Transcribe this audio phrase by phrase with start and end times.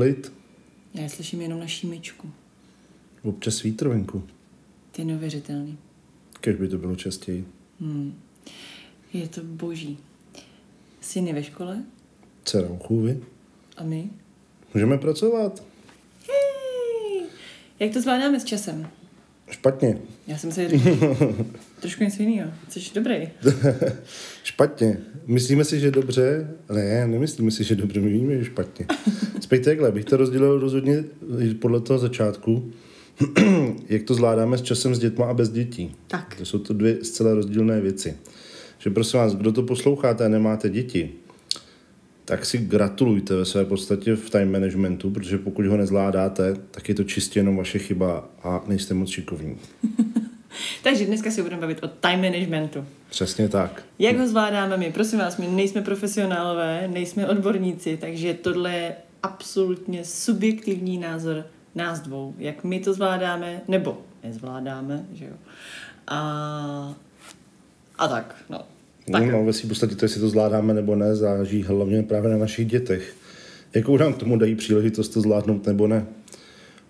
[0.00, 0.32] Klid,
[0.94, 2.30] Já je slyším jenom na šímičku.
[3.22, 4.22] občas vítr venku.
[4.92, 5.78] To je neuvěřitelný.
[6.40, 7.44] Kež by to bylo častěji.
[7.80, 8.14] Hmm.
[9.12, 9.98] Je to boží.
[11.00, 11.84] Syn je ve škole
[12.44, 13.20] Dcera u chůvy.
[13.76, 14.10] a my?
[14.74, 15.62] Můžeme pracovat.
[16.28, 17.22] Hej!
[17.78, 18.88] Jak to zvládáme s časem?
[19.50, 19.98] Špatně.
[20.26, 21.16] Já jsem si říkal,
[21.80, 22.50] trošku něco jiného.
[22.68, 23.28] Jsi dobrý.
[24.42, 24.98] Špatně.
[25.26, 28.86] Myslíme si, že dobře, ne, nemyslíme si, že dobře, my víme, že špatně.
[29.40, 31.04] Spíš takhle, bych to rozdělil rozhodně
[31.58, 32.72] podle toho začátku,
[33.88, 35.96] jak to zvládáme s časem s dětma a bez dětí.
[36.06, 36.34] Tak.
[36.34, 38.16] To jsou to dvě zcela rozdílné věci.
[38.78, 41.10] Že prosím vás, kdo to posloucháte a nemáte děti,
[42.24, 46.94] tak si gratulujte ve své podstatě v time managementu, protože pokud ho nezvládáte, tak je
[46.94, 49.56] to čistě jenom vaše chyba a nejste moc šikovní.
[50.82, 52.84] Takže dneska si budeme bavit o time managementu.
[53.10, 53.82] Přesně tak.
[53.98, 54.92] Jak ho zvládáme my?
[54.92, 62.34] Prosím vás, my nejsme profesionálové, nejsme odborníci, takže tohle je absolutně subjektivní názor nás dvou.
[62.38, 65.34] Jak my to zvládáme, nebo nezvládáme, že jo.
[66.06, 66.94] A,
[67.98, 68.64] a tak, no.
[69.12, 69.32] Tak.
[69.32, 72.66] No, ve svým podstatě to, jestli to zvládáme nebo ne, záleží hlavně právě na našich
[72.66, 73.16] dětech.
[73.74, 76.06] Jakou nám k tomu dají příležitost to zvládnout nebo ne.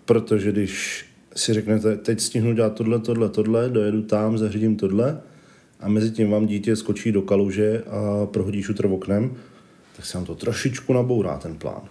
[0.04, 1.04] Protože když
[1.36, 5.20] si řeknete, teď stihnu dělat tohle, tohle, tohle, dojedu tam, zařídím tohle
[5.80, 9.36] a mezi tím vám dítě skočí do kaluže a prohodí šutr oknem,
[9.96, 11.82] tak se vám to trošičku nabourá ten plán.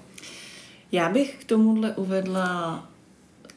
[0.92, 2.89] Já bych k tomuhle uvedla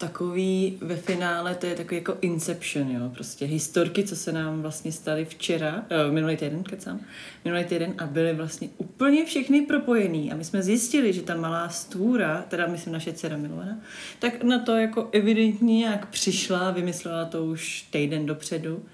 [0.03, 4.93] takový ve finále, to je takový jako Inception, jo, prostě historky, co se nám vlastně
[4.93, 7.01] staly včera, uh, minulý týden, kecám,
[7.45, 10.33] minulý týden a byly vlastně úplně všechny propojený.
[10.33, 13.79] A my jsme zjistili, že ta malá stůra, teda myslím naše dcera milovaná,
[14.19, 18.85] tak na to jako evidentně nějak přišla, vymyslela to už týden dopředu.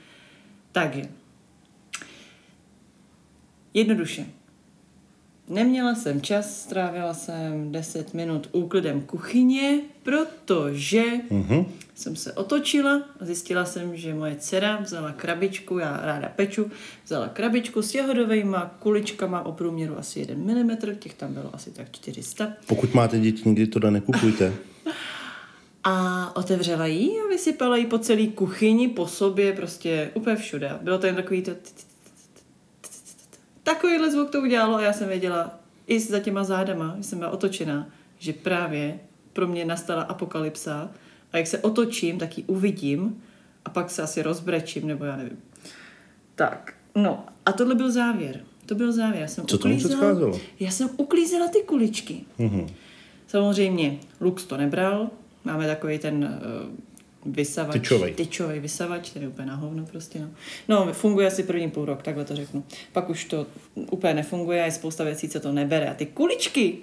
[0.72, 1.02] Takže,
[3.74, 4.26] jednoduše,
[5.48, 11.64] Neměla jsem čas, strávila jsem 10 minut úklidem kuchyně, protože Mhm.
[11.94, 16.70] jsem se otočila a zjistila jsem, že moje dcera vzala krabičku, já ráda peču,
[17.04, 21.86] vzala krabičku s jahodovejma kuličkama o průměru asi 1 mm, těch tam bylo asi tak
[21.92, 22.52] 400.
[22.66, 24.52] Pokud máte děti, nikdy to nekupujte.
[25.84, 30.78] A otevřela ji a vysypala ji po celé kuchyni, po sobě, prostě úplně všude.
[30.82, 31.50] Bylo to jen takový to...
[33.68, 37.30] Takovýhle zvuk to udělalo a já jsem věděla i za těma zádama, že jsem byla
[37.30, 38.98] otočená, že právě
[39.32, 40.90] pro mě nastala apokalypsa
[41.32, 43.22] a jak se otočím, tak ji uvidím
[43.64, 45.38] a pak se asi rozbrečím, nebo já nevím.
[46.34, 48.40] Tak, no a tohle byl závěr.
[48.66, 49.22] To byl závěr.
[49.22, 50.40] Já jsem Co tomu uklízela- předcházelo?
[50.60, 52.20] Já jsem uklízela ty kuličky.
[52.38, 52.66] Mhm.
[53.26, 55.10] Samozřejmě Lux to nebral,
[55.44, 56.74] máme takový ten uh,
[57.26, 57.72] vysavač.
[57.72, 58.14] Tyčovej.
[58.14, 60.18] Tyčovej vysavač, který je úplně na hovno prostě.
[60.20, 60.28] No.
[60.68, 62.64] no, funguje asi první půl rok, takhle to řeknu.
[62.92, 65.90] Pak už to úplně nefunguje a je spousta věcí, co to nebere.
[65.90, 66.78] A ty kuličky,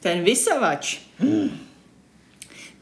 [0.00, 1.50] ten vysavač, hmm,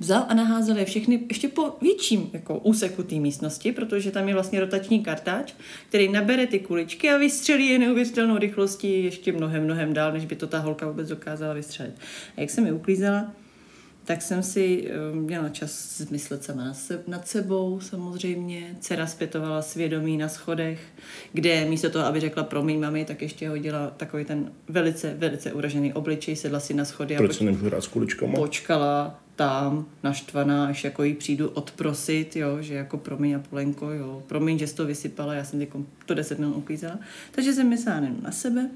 [0.01, 4.35] vzal a naházel je všechny ještě po větším jako úseku té místnosti, protože tam je
[4.35, 5.55] vlastně rotační kartáč,
[5.89, 10.37] který nabere ty kuličky a vystřelí je neuvěřitelnou rychlostí ještě mnohem, mnohem dál, než by
[10.37, 11.95] to ta holka vůbec dokázala vystřelit.
[12.37, 13.33] A jak jsem je uklízela,
[14.07, 18.77] tak jsem si eh, měla čas zmyslet sama nad, se, nad sebou samozřejmě.
[18.81, 20.81] Dcera zpětovala svědomí na schodech,
[21.33, 25.93] kde místo toho, aby řekla promiň mami, tak ještě hodila takový ten velice, velice uražený
[25.93, 28.35] obličej, sedla si na schody a Proč se nemůžu hrát s kuličkama?
[28.35, 34.23] počkala tam naštvaná, až jako jí přijdu odprosit, jo, že jako promiň a Polenko, jo,
[34.27, 35.67] promiň, že jsi to vysypala, já jsem
[36.07, 36.99] to 10 minut uklízela.
[37.31, 38.71] Takže jsem myslela jenom na sebe,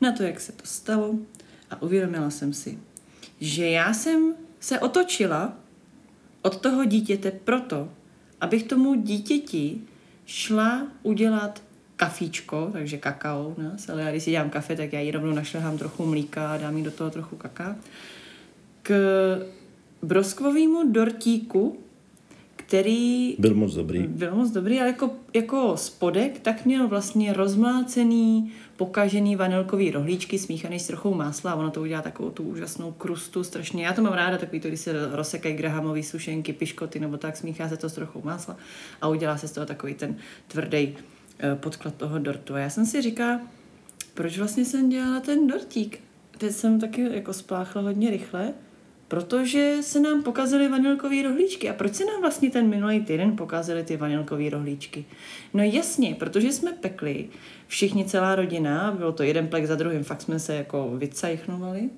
[0.00, 1.14] na to, jak se to stalo
[1.70, 2.78] a uvědomila jsem si,
[3.40, 4.34] že já jsem
[4.64, 5.52] se otočila
[6.42, 7.88] od toho dítěte proto,
[8.40, 9.80] abych tomu dítěti
[10.26, 11.62] šla udělat
[11.96, 15.32] kafíčko, takže kakao u nás, ale já když si dělám kafe, tak já jí rovnou
[15.32, 17.76] našlehám trochu mlíka a dám jí do toho trochu kaká.
[18.82, 18.94] K
[20.02, 21.78] broskvovému dortíku,
[22.66, 24.02] který Byl moc dobrý.
[24.06, 30.80] byl moc dobrý, ale jako, jako spodek, tak měl vlastně rozmlácený, pokažený vanilkový rohlíčky smíchaný
[30.80, 33.84] s trochou másla a ono to udělá takovou tu úžasnou krustu, strašně.
[33.84, 37.68] Já to mám ráda, takový to, když se rozsekají grahamový sušenky, piškoty nebo tak, smíchá
[37.68, 38.56] se to s trochou másla
[39.00, 40.16] a udělá se z toho takový ten
[40.48, 40.96] tvrdý
[41.54, 42.54] podklad toho dortu.
[42.54, 43.40] A já jsem si říkala,
[44.14, 46.00] proč vlastně jsem dělala ten dortík?
[46.38, 48.54] Teď jsem taky jako spláchla hodně rychle,
[49.14, 51.70] protože se nám pokazily vanilkové rohlíčky.
[51.70, 55.04] A proč se nám vlastně ten minulý týden pokazily ty vanilkové rohlíčky?
[55.54, 57.28] No jasně, protože jsme pekli,
[57.66, 61.90] všichni, celá rodina, bylo to jeden plek za druhým, fakt jsme se jako vycajchnovali.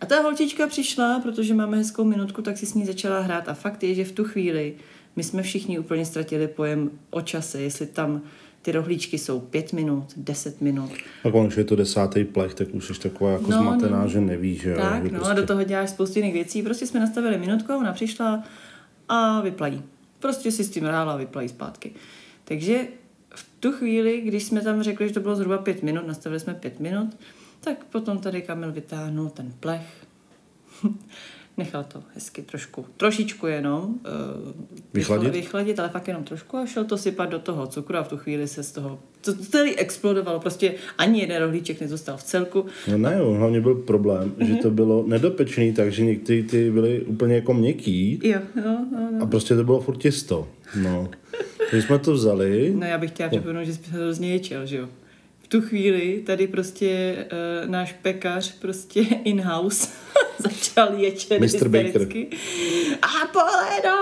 [0.00, 3.54] A ta holčička přišla, protože máme hezkou minutku, tak si s ní začala hrát a
[3.54, 4.74] fakt je, že v tu chvíli
[5.16, 8.22] my jsme všichni úplně ztratili pojem o čase, jestli tam
[8.62, 10.90] ty rohlíčky jsou pět minut, deset minut.
[11.24, 14.08] A když je to desátý plech, tak už jsi taková jako no, zmatená, no.
[14.08, 15.30] že nevíš, že Tak, že no prostě...
[15.32, 16.62] a do toho děláš spoustu jiných věcí.
[16.62, 18.44] Prostě jsme nastavili minutku, ona přišla
[19.08, 19.82] a vyplají.
[20.18, 21.92] Prostě si s tím hrála a vyplají zpátky.
[22.44, 22.86] Takže
[23.34, 26.54] v tu chvíli, když jsme tam řekli, že to bylo zhruba pět minut, nastavili jsme
[26.54, 27.16] pět minut,
[27.60, 30.06] tak potom tady Kamil vytáhnul ten plech,
[31.56, 34.52] nechal to hezky trošku, trošičku jenom uh,
[34.94, 35.32] vychladit?
[35.32, 38.16] vychladit, ale fakt jenom trošku a šel to sypat do toho cukru a v tu
[38.16, 42.66] chvíli se z toho, to celý explodovalo, prostě ani jeden rohlíček nezůstal v celku.
[42.90, 44.46] No ne, jo, hlavně byl problém, mm-hmm.
[44.46, 49.22] že to bylo nedopečený, takže některý ty byly úplně jako měkký jo, no, no, no.
[49.22, 50.48] a prostě to bylo furt těsto.
[50.82, 51.10] No.
[51.70, 52.72] Když jsme to vzali...
[52.78, 54.88] No já bych chtěla připomenout, že jsi hrozně ječel, že jo?
[55.52, 57.16] Tu chvíli tady prostě
[57.64, 59.88] uh, náš pekař prostě in-house
[60.38, 61.68] začal ječet Mr.
[61.68, 62.08] Baker.
[63.02, 63.96] A Poledo,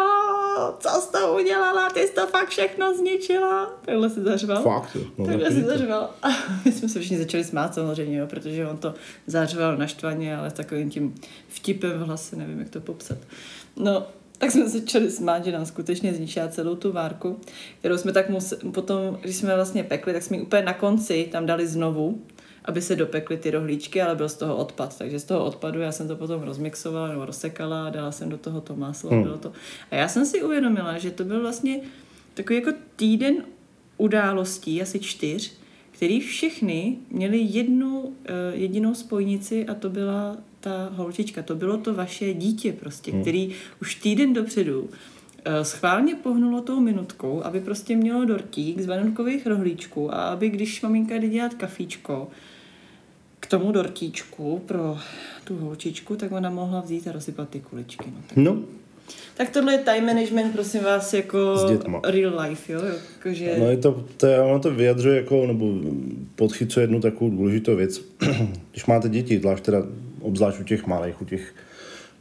[0.79, 1.91] co jsi to udělala?
[1.91, 3.81] Ty jsi to fakt všechno zničila.
[3.85, 4.63] Takhle si zařval.
[4.63, 6.11] Fakt, no, Takhle si zařval.
[6.23, 6.29] A
[6.65, 8.95] my jsme se všichni začali smát samozřejmě, jo, protože on to
[9.27, 11.15] zařval naštvaně, ale s takovým tím
[11.49, 13.19] vtipem v hlase, nevím, jak to popsat.
[13.77, 14.07] No,
[14.41, 17.41] tak jsme začali smát, že nám skutečně zničila celou tu várku,
[17.79, 21.29] kterou jsme tak museli, potom, když jsme vlastně pekli, tak jsme ji úplně na konci
[21.33, 22.23] tam dali znovu,
[22.65, 24.99] aby se dopekly ty rohlíčky, ale byl z toho odpad.
[24.99, 28.39] Takže z toho odpadu já jsem to potom rozmixovala nebo rozsekala a dala jsem do
[28.39, 29.11] toho to máslo.
[29.11, 29.23] Hmm.
[29.23, 29.53] Bylo to.
[29.91, 31.81] A já jsem si uvědomila, že to byl vlastně
[32.35, 33.45] takový jako týden
[33.97, 35.53] událostí, asi čtyř,
[35.91, 41.43] který všechny měli jednu eh, jedinou spojnici a to byla ta holčička.
[41.43, 43.21] To bylo to vaše dítě prostě, hmm.
[43.21, 43.51] který
[43.83, 44.91] už týden dopředu
[45.45, 50.83] eh, schválně pohnulo tou minutkou, aby prostě mělo dortík z vanilkových rohlíčků a aby když
[50.83, 52.29] maminka jde dělat kafíčko,
[53.41, 54.99] k tomu dortíčku pro
[55.45, 58.05] tu holčičku, tak ona mohla vzít a rozsypat ty kuličky.
[58.07, 58.37] No, tak.
[58.37, 58.59] no.
[59.37, 61.55] Tak tohle je time management, prosím vás, jako
[62.05, 62.81] real life, jo?
[63.17, 63.57] Jakože...
[63.59, 65.67] No je to, to, je, ono to vyjadřuje jako, nebo
[66.37, 68.01] podchycuje jednu takovou důležitou věc.
[68.71, 69.83] Když máte děti, zvlášť teda,
[70.21, 71.55] obzvlášť u těch malých, u těch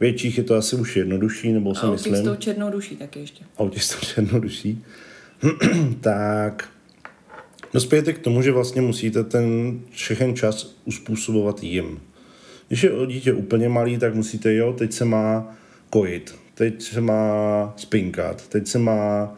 [0.00, 2.14] větších je to asi už jednodušší, nebo si a myslím.
[2.14, 3.44] A s tou černou duší taky ještě.
[3.58, 4.84] A s tou černou duší.
[6.00, 6.68] tak
[7.72, 12.00] dospějete k tomu, že vlastně musíte ten všechen čas uspůsobovat jim.
[12.68, 15.56] Když je dítě úplně malý, tak musíte, jo, teď se má
[15.90, 19.34] kojit, teď se má spinkat, teď se má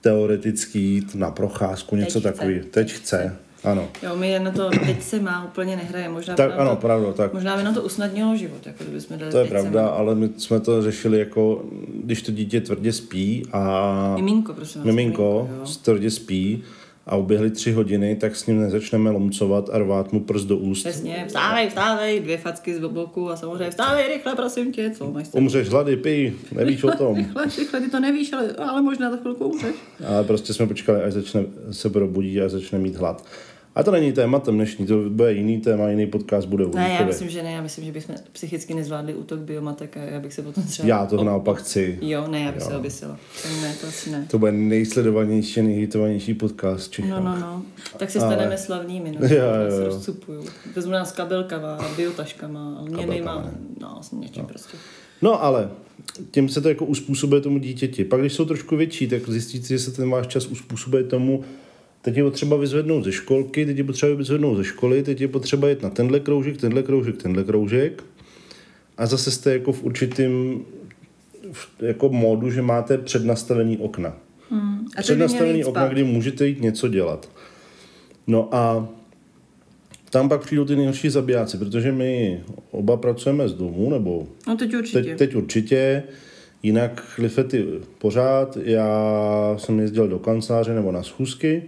[0.00, 2.64] teoreticky jít na procházku, něco takového.
[2.70, 3.36] Teď chce.
[3.64, 3.88] Ano.
[4.02, 6.08] Jo, my na to teď se má úplně nehraje.
[6.08, 7.32] Možná tak, by ano, to, pravda, tak.
[7.32, 10.30] Možná by na to usnadnilo život, jako kdyby jsme dali To je pravda, ale my
[10.36, 11.64] jsme to řešili jako,
[12.04, 14.12] když to dítě tvrdě spí a...
[14.16, 14.86] Miminko, prosím vás.
[14.86, 16.64] Miminko, miminko tvrdě spí,
[17.06, 20.80] a uběhly tři hodiny, tak s ním nezačneme lomcovat a rvát mu prst do úst.
[20.80, 25.26] Přesně, vstávej, vstávej, dvě facky z boku a samozřejmě vstávej rychle, prosím tě, co máš
[25.32, 27.16] Umřeš hlady, pij, nevíš o tom.
[27.16, 29.74] rychle, rychle, ty to nevíš, ale, ale možná za chvilku umřeš.
[30.06, 33.24] Ale prostě jsme počkali, až začne se probudí a začne mít hlad.
[33.74, 37.28] A to není tématem dnešní, to bude jiný téma, jiný podcast bude Ne, já myslím,
[37.28, 40.64] že ne, já myslím, že bychom psychicky nezvládli útok biomatek a já bych se potom
[40.64, 40.88] třeba...
[40.88, 41.98] Já to naopak chci.
[42.02, 42.68] Jo, ne, já bych jo.
[42.68, 43.18] se oběsila.
[43.62, 44.26] Ne, to asi ne.
[44.30, 47.10] To bude nejsledovanější, nejhitovanější podcast Čechách.
[47.10, 47.62] No, no, no.
[47.96, 48.58] Tak se staneme Ale...
[48.58, 49.26] slavnými, no.
[49.36, 50.44] Já, se rozcupuju.
[50.76, 53.50] Vezmu nás kabelkama a biotaškama, měnejma,
[53.80, 54.48] no, s něčím no.
[54.48, 54.76] prostě.
[55.22, 55.70] No ale
[56.30, 58.04] tím se to jako uspůsobuje tomu dítěti.
[58.04, 61.44] Pak když jsou trošku větší, tak zjistíte, že se ten váš čas uspůsobuje tomu,
[62.02, 65.68] teď je potřeba vyzvednout ze školky, teď je potřeba vyzvednout ze školy, teď je potřeba
[65.68, 68.04] jít na tenhle kroužek, tenhle kroužek, tenhle kroužek.
[68.96, 70.64] A zase jste jako v určitým
[71.80, 74.16] jako módu, že máte přednastavený okna.
[74.50, 74.86] Hmm.
[74.96, 77.28] A přednastavený okna, kdy můžete jít něco dělat.
[78.26, 78.88] No a
[80.10, 82.40] tam pak přijdou ty nejhorší zabijáci, protože my
[82.70, 85.02] oba pracujeme z domu, nebo no teď určitě.
[85.02, 86.02] Teď, teď určitě.
[86.62, 87.66] Jinak chlifety
[87.98, 91.62] pořád, já jsem jezdil do kanceláře nebo na schůzky,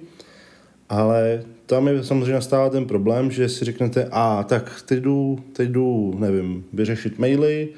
[0.92, 5.68] ale tam je samozřejmě nastává ten problém, že si řeknete, a tak teď jdu, teď
[5.68, 7.68] jdu, nevím, vyřešit maily,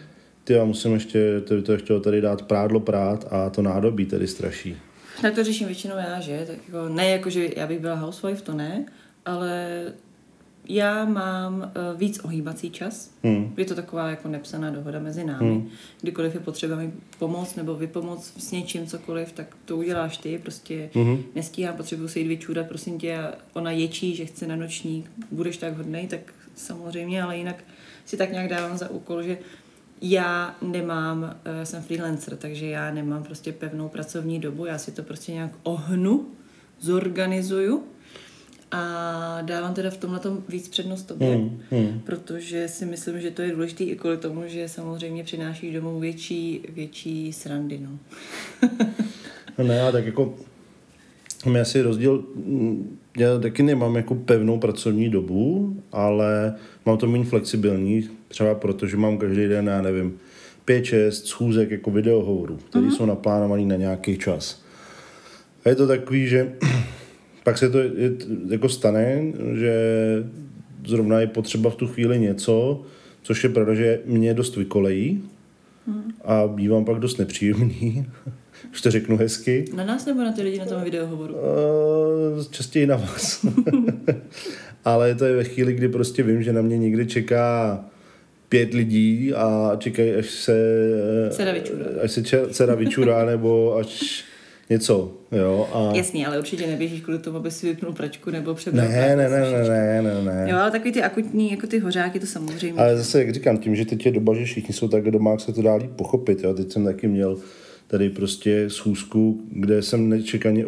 [0.45, 4.27] ty já musím ještě, to, to chtěl tady dát prádlo prát a to nádobí tedy
[4.27, 4.77] straší.
[5.23, 6.45] Tak to řeším většinou já, že?
[6.47, 8.87] Tak jako, ne jako, že já bych byla housewife, to ne,
[9.27, 9.83] ale
[10.69, 13.11] já mám uh, víc ohýbací čas.
[13.23, 13.55] Hmm.
[13.57, 15.51] Je to taková jako nepsaná dohoda mezi námi.
[15.51, 15.69] Hmm.
[16.01, 20.39] Kdykoliv je potřeba mi pomoct nebo vypomoc s něčím, cokoliv, tak to uděláš ty.
[20.39, 21.23] Prostě hmm.
[21.35, 23.19] nestíhám, potřebuji se jít vyčůrat, prosím tě,
[23.53, 26.21] ona ječí, že chce na nočník, budeš tak hodnej, tak
[26.55, 27.65] samozřejmě, ale jinak
[28.05, 29.39] si tak nějak dávám za úkol, že
[30.03, 35.03] já nemám, uh, jsem freelancer, takže já nemám prostě pevnou pracovní dobu, já si to
[35.03, 36.27] prostě nějak ohnu,
[36.81, 37.83] zorganizuju
[38.75, 42.01] a dávám teda v tomhle víc přednost tobě, hmm, hmm.
[42.05, 46.61] protože si myslím, že to je důležité i kvůli tomu, že samozřejmě přináší domů větší,
[46.69, 47.81] větší srandy.
[47.83, 47.99] No.
[49.59, 50.35] no ne, tak jako
[51.47, 56.55] Mám asi rozdíl, mm, já taky nemám jako pevnou pracovní dobu, ale
[56.87, 60.19] mám to méně flexibilní, třeba proto, že mám každý den, já nevím,
[60.65, 62.97] pět, šest schůzek jako videohovorů, které uh-huh.
[62.97, 64.63] jsou naplánované na nějaký čas.
[65.65, 66.53] A je to takový, že
[67.45, 67.91] pak se to je,
[68.49, 69.23] jako stane,
[69.55, 69.75] že
[70.87, 72.83] zrovna je potřeba v tu chvíli něco,
[73.23, 75.23] což je pravda, že mě dost vykolejí
[75.87, 76.13] hmm.
[76.25, 78.07] a bývám pak dost nepříjemný,
[78.73, 79.65] už to řeknu hezky.
[79.75, 81.35] Na nás nebo na ty lidi na tom videohovoru?
[81.35, 83.47] Uh, častěji na vás.
[84.85, 87.81] Ale to je ve chvíli, kdy prostě vím, že na mě někdy čeká
[88.49, 90.57] pět lidí a čekají, až se...
[91.31, 91.87] Cera vyčurá.
[92.03, 94.25] Až se dcera vyčurá, nebo až
[94.71, 95.69] něco, jo.
[95.73, 95.97] A...
[95.97, 98.89] Jasný, ale určitě neběžíš kvůli tomu, aby si vypnul pračku nebo přebral.
[98.89, 100.47] Ne, ne, ne, ne, ne, ne, ne.
[100.51, 102.81] Jo, ale takový ty akutní, jako ty hořáky, to samozřejmě.
[102.81, 105.41] Ale zase, jak říkám, tím, že teď je doba, že všichni jsou tak doma, jak
[105.41, 106.55] se to dá líp pochopit, jo.
[106.55, 107.39] Teď jsem taky měl
[107.87, 110.67] tady prostě schůzku, kde jsem nečekaně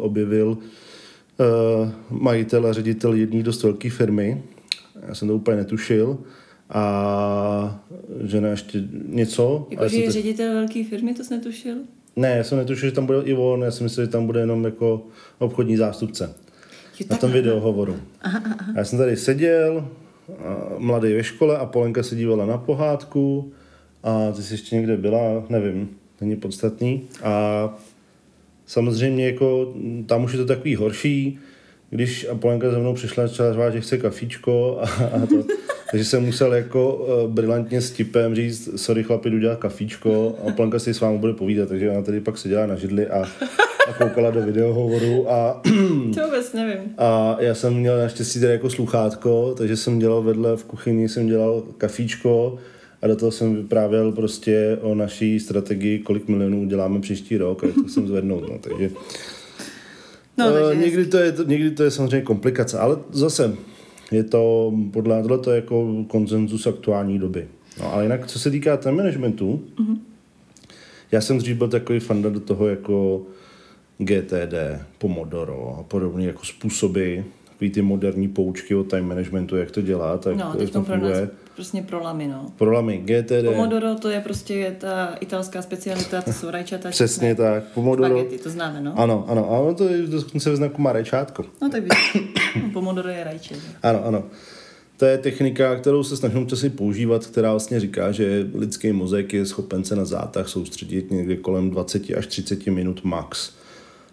[0.00, 4.42] objevil uh, majitel a ředitel jedné dost velké firmy.
[5.08, 6.18] Já jsem to úplně netušil
[6.70, 7.84] a
[8.24, 9.66] žena ještě něco.
[9.70, 11.76] Jako, že je ředitel velké firmy, to jsi netušil?
[12.16, 14.40] Ne, já jsem netušil, že tam bude i on, já jsem myslel, že tam bude
[14.40, 15.02] jenom jako
[15.38, 16.34] obchodní zástupce.
[17.00, 17.96] Jo, na tom videohovoru.
[18.22, 18.72] Aha, aha.
[18.76, 19.88] Já jsem tady seděl,
[20.78, 23.52] mladý ve škole a Polenka se dívala na pohádku
[24.02, 27.02] a ty jsi ještě někde byla, nevím, není podstatný.
[27.22, 27.68] A
[28.66, 29.74] samozřejmě jako
[30.06, 31.38] tam už je to takový horší,
[31.90, 35.44] když Polenka za mnou přišla a řvát, že chce kafíčko a, a to.
[35.90, 40.52] Takže jsem musel jako uh, brilantně s tipem říct, sorry chlapi, jdu dělat kafíčko a
[40.52, 43.24] Polenka si s vámi bude povídat, takže ona tady pak seděla na židli a,
[43.88, 45.62] a koukala do videohovoru a...
[46.14, 46.94] to vůbec nevím.
[46.98, 51.26] A já jsem měl naštěstí tady jako sluchátko, takže jsem dělal vedle v kuchyni, jsem
[51.26, 52.58] dělal kafíčko
[53.02, 57.66] a do toho jsem vyprávěl prostě o naší strategii, kolik milionů děláme příští rok a
[57.66, 58.90] jak to jsem zvednout, no, takže...
[60.38, 63.56] No, uh, někdy, to je, někdy to je samozřejmě komplikace, ale zase
[64.12, 67.48] je to podle tohle to jako konsenzus aktuální doby.
[67.80, 69.98] No ale jinak, co se týká ten managementu, mm-hmm.
[71.12, 73.22] já jsem dřív byl takový fanda do toho jako
[73.98, 74.54] GTD,
[74.98, 77.18] Pomodoro a podobné jako způsoby,
[77.56, 80.82] takový ty moderní poučky o time managementu, jak to dělat, no, jak to.
[80.82, 81.18] Pro nás
[81.54, 82.52] prostě pro lamy, no.
[82.56, 83.44] Pro lamy, GTD.
[83.44, 86.90] Pomodoro to je prostě ta italská specialita, to jsou rajčata.
[86.90, 87.64] Přesně česné, tak.
[87.64, 88.08] Pomodoro.
[88.08, 88.94] Spaghetti, to známe, no.
[88.96, 91.44] Ano, ano, ano, to je dokonce ve znaku má rajčátko.
[91.62, 91.82] No tak
[92.72, 93.54] Pomodoro je rajče.
[93.82, 94.24] Ano, ano.
[94.96, 99.46] To je technika, kterou se snažím časy používat, která vlastně říká, že lidský mozek je
[99.46, 103.52] schopen se na zátah soustředit někde kolem 20 až 30 minut max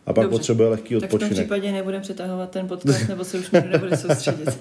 [0.05, 0.37] a pak Dobře.
[0.37, 1.19] potřebuje lehký odpočinek.
[1.19, 4.49] Tak v tom případě nebudeme přetahovat ten podcast, nebo se už nikdo nebude soustředit.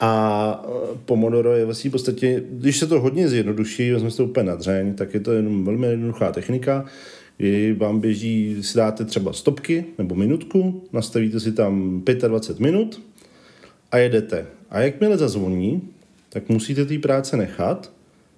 [0.00, 4.46] A e, Pomodoro je vlastně v podstatě, když se to hodně zjednoduší, vezme to úplně
[4.46, 6.84] na dřeň, tak je to jenom velmi jednoduchá technika,
[7.36, 13.02] kdy vám běží, si dáte třeba stopky nebo minutku, nastavíte si tam 25 minut
[13.92, 14.46] a jedete.
[14.70, 15.82] A jakmile zazvoní,
[16.28, 17.92] tak musíte té práce nechat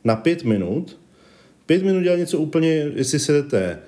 [0.04, 0.98] na 5 minut.
[1.66, 3.78] 5 minut dělat něco úplně, jestli se jdete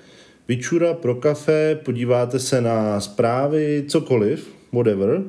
[0.47, 5.23] vyčura pro kafe, podíváte se na zprávy, cokoliv, whatever,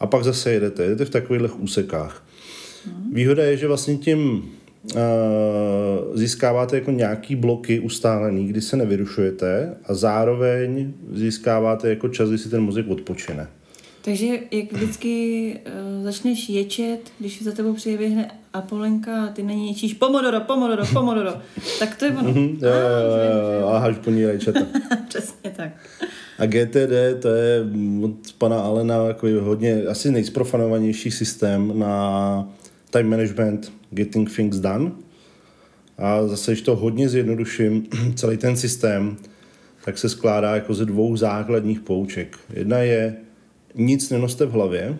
[0.00, 0.82] a pak zase jedete.
[0.82, 2.26] Jedete v takových úsekách.
[3.12, 4.20] Výhoda je, že vlastně tím
[4.94, 5.00] uh,
[6.14, 12.48] získáváte jako nějaký bloky ustálený, kdy se nevyrušujete a zároveň získáváte jako čas, kdy si
[12.48, 13.48] ten mozek odpočine.
[14.02, 15.54] Takže jak vždycky
[15.98, 21.34] uh, začneš ječet, když za tebou přijde A ty na ní ječíš pomodoro, pomodoro, pomodoro,
[21.78, 22.30] tak to je ono.
[22.30, 24.66] Mm-hmm, jo, jo, jo, aha, už po ní ječete.
[25.08, 25.70] Přesně tak.
[26.38, 27.64] A GTD to je
[28.02, 32.48] od pana Alena jako hodně, asi nejsprofanovanější systém na
[32.90, 34.92] time management, getting things done.
[35.98, 39.16] A zase, když to hodně zjednoduším, celý ten systém,
[39.84, 42.38] tak se skládá jako ze dvou základních pouček.
[42.54, 43.16] Jedna je,
[43.74, 44.98] nic nenoste v hlavě,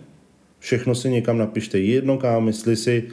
[0.58, 3.08] všechno si někam napište jedno kam, jestli si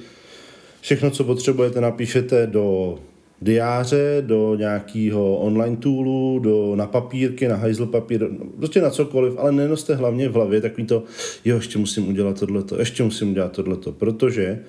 [0.83, 2.99] všechno, co potřebujete, napíšete do
[3.41, 9.51] diáře, do nějakého online toolu, do, na papírky, na hajzl papír, prostě na cokoliv, ale
[9.51, 11.03] nenoste hlavně v hlavě takový to,
[11.45, 14.59] jo, ještě musím udělat tohleto, ještě musím udělat tohleto, protože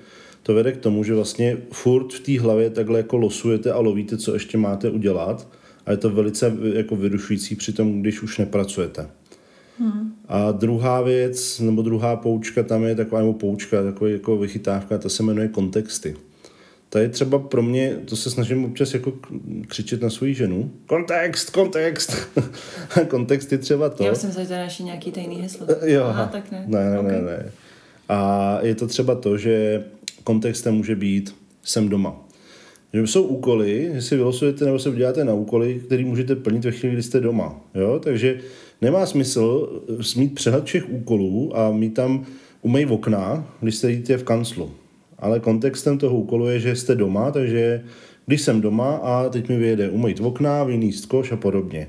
[0.43, 4.17] to vede k tomu, že vlastně furt v té hlavě takhle jako losujete a lovíte,
[4.17, 5.47] co ještě máte udělat
[5.85, 9.07] a je to velice jako vyrušující při tom, když už nepracujete.
[9.79, 10.13] Hmm.
[10.27, 15.09] A druhá věc, nebo druhá poučka tam je taková, nebo poučka, taková jako vychytávka, ta
[15.09, 16.15] se jmenuje kontexty.
[16.89, 19.13] To je třeba pro mě, to se snažím občas jako
[19.67, 20.71] křičet na svou ženu.
[20.85, 22.13] Kontext, kontext.
[23.07, 24.03] kontext je třeba to.
[24.03, 25.67] Já jsem se teda naši nějaký tajný heslo.
[25.85, 26.63] Jo, Aha, tak ne.
[26.67, 27.11] Ne, ne, okay.
[27.11, 27.51] ne, ne.
[28.09, 29.83] A je to třeba to, že
[30.23, 32.15] kontextem může být jsem doma.
[32.93, 36.71] Že jsou úkoly, že si vylosujete nebo se vyděláte na úkoly, které můžete plnit ve
[36.71, 37.61] chvíli, kdy jste doma.
[37.73, 37.99] Jo?
[38.03, 38.39] Takže
[38.81, 39.69] nemá smysl
[40.17, 42.25] mít přehled všech úkolů a mít tam
[42.61, 44.71] umej v okna, když jste v kanclu.
[45.19, 47.83] Ale kontextem toho úkolu je, že jste doma, takže
[48.25, 51.87] když jsem doma a teď mi vyjede umýt v okna, vyníst koš a podobně.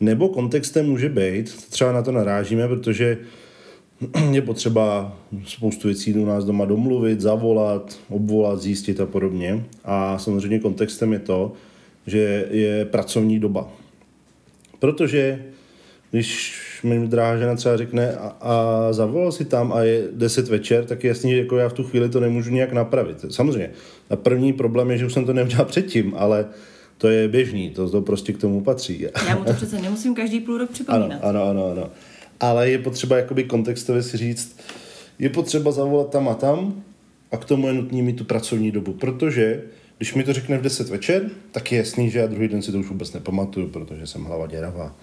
[0.00, 3.18] Nebo kontextem může být, třeba na to narážíme, protože
[4.30, 9.64] je potřeba spoustu věcí u nás doma domluvit, zavolat, obvolat, zjistit a podobně.
[9.84, 11.52] A samozřejmě kontextem je to,
[12.06, 13.72] že je pracovní doba.
[14.78, 15.44] Protože
[16.10, 20.84] když mi drahá žena třeba řekne a, a zavolal si tam a je 10 večer,
[20.84, 23.24] tak je jasný, že jako já v tu chvíli to nemůžu nějak napravit.
[23.30, 23.70] Samozřejmě,
[24.10, 26.46] a první problém je, že už jsem to neudělal předtím, ale
[26.98, 29.06] to je běžný, to, to prostě k tomu patří.
[29.28, 31.20] Já mu to přece nemusím každý půl rok připomínat.
[31.22, 31.70] Ano, ano, ano.
[31.70, 31.90] ano.
[32.40, 34.60] Ale je potřeba jakoby kontextově si říct,
[35.18, 36.82] je potřeba zavolat tam a tam
[37.32, 39.62] a k tomu je nutný mít tu pracovní dobu, protože
[39.96, 42.72] když mi to řekne v 10 večer, tak je jasný, že já druhý den si
[42.72, 44.96] to už vůbec nepamatuju, protože jsem hlava děravá.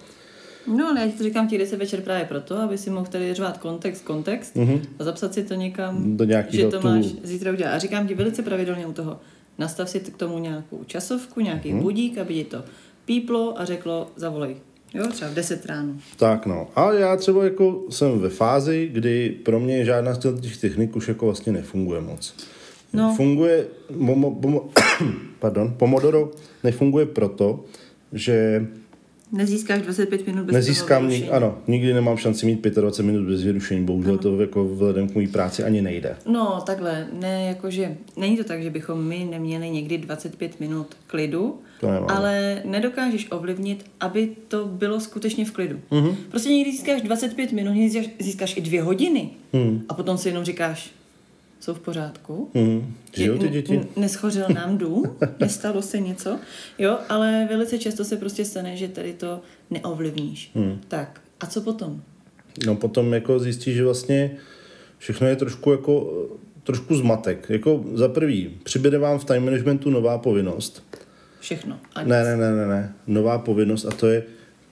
[0.66, 3.34] No, ale já ti to říkám ti 10 večer právě proto, aby si mohl tady
[3.34, 4.80] řvát kontext, kontext mm-hmm.
[4.98, 6.86] a zapsat si to někam, Do že to tu...
[6.86, 7.70] máš zítra udělat.
[7.70, 9.20] A říkám ti velice pravidelně u toho,
[9.58, 11.82] nastav si k tomu nějakou časovku, nějaký mm-hmm.
[11.82, 12.64] budík, aby ti to
[13.04, 14.56] píplo a řeklo, zavolej.
[14.94, 15.94] Jo, třeba v 10 ráno.
[16.16, 16.68] Tak no.
[16.76, 21.08] A já třeba jako jsem ve fázi, kdy pro mě žádná z těch technik už
[21.08, 22.34] jako vlastně nefunguje moc.
[22.92, 23.14] No.
[23.16, 24.68] Funguje, momo, momo,
[25.38, 26.30] pardon, Pomodoro
[26.64, 27.64] nefunguje proto,
[28.12, 28.66] že
[29.32, 33.84] Nezískáš 25 minut bez Nezískám, nik, ano, nikdy nemám šanci mít 25 minut bez vyrušení,
[33.84, 34.22] bohužel ano.
[34.22, 36.16] to jako vzhledem k mojí práci ani nejde.
[36.26, 41.58] No, takhle, ne, jakože, není to tak, že bychom my neměli někdy 25 minut klidu,
[41.80, 42.10] to nemám.
[42.10, 45.80] ale nedokážeš ovlivnit, aby to bylo skutečně v klidu.
[45.90, 46.14] Mm-hmm.
[46.30, 49.82] Prostě někdy získáš 25 minut, někdy získáš, získáš i dvě hodiny mm.
[49.88, 50.90] a potom si jenom říkáš,
[51.60, 52.50] jsou v pořádku.
[52.54, 52.94] Mm.
[53.14, 53.80] Žijou ty děti?
[53.96, 56.38] Neschořil nám dům, nestalo se něco,
[56.78, 59.40] jo, ale velice často se prostě stane, že tady to
[59.70, 60.50] neovlivníš.
[60.54, 60.80] Mm.
[60.88, 62.02] Tak, a co potom?
[62.66, 64.36] No potom jako zjistíš, že vlastně
[64.98, 66.12] všechno je trošku jako
[66.62, 67.50] trošku zmatek.
[67.50, 70.82] Jako za prvý, přibude vám v time managementu nová povinnost.
[71.40, 71.78] Všechno.
[71.94, 72.94] A ne, ne, ne, ne, ne.
[73.06, 74.22] Nová povinnost a to je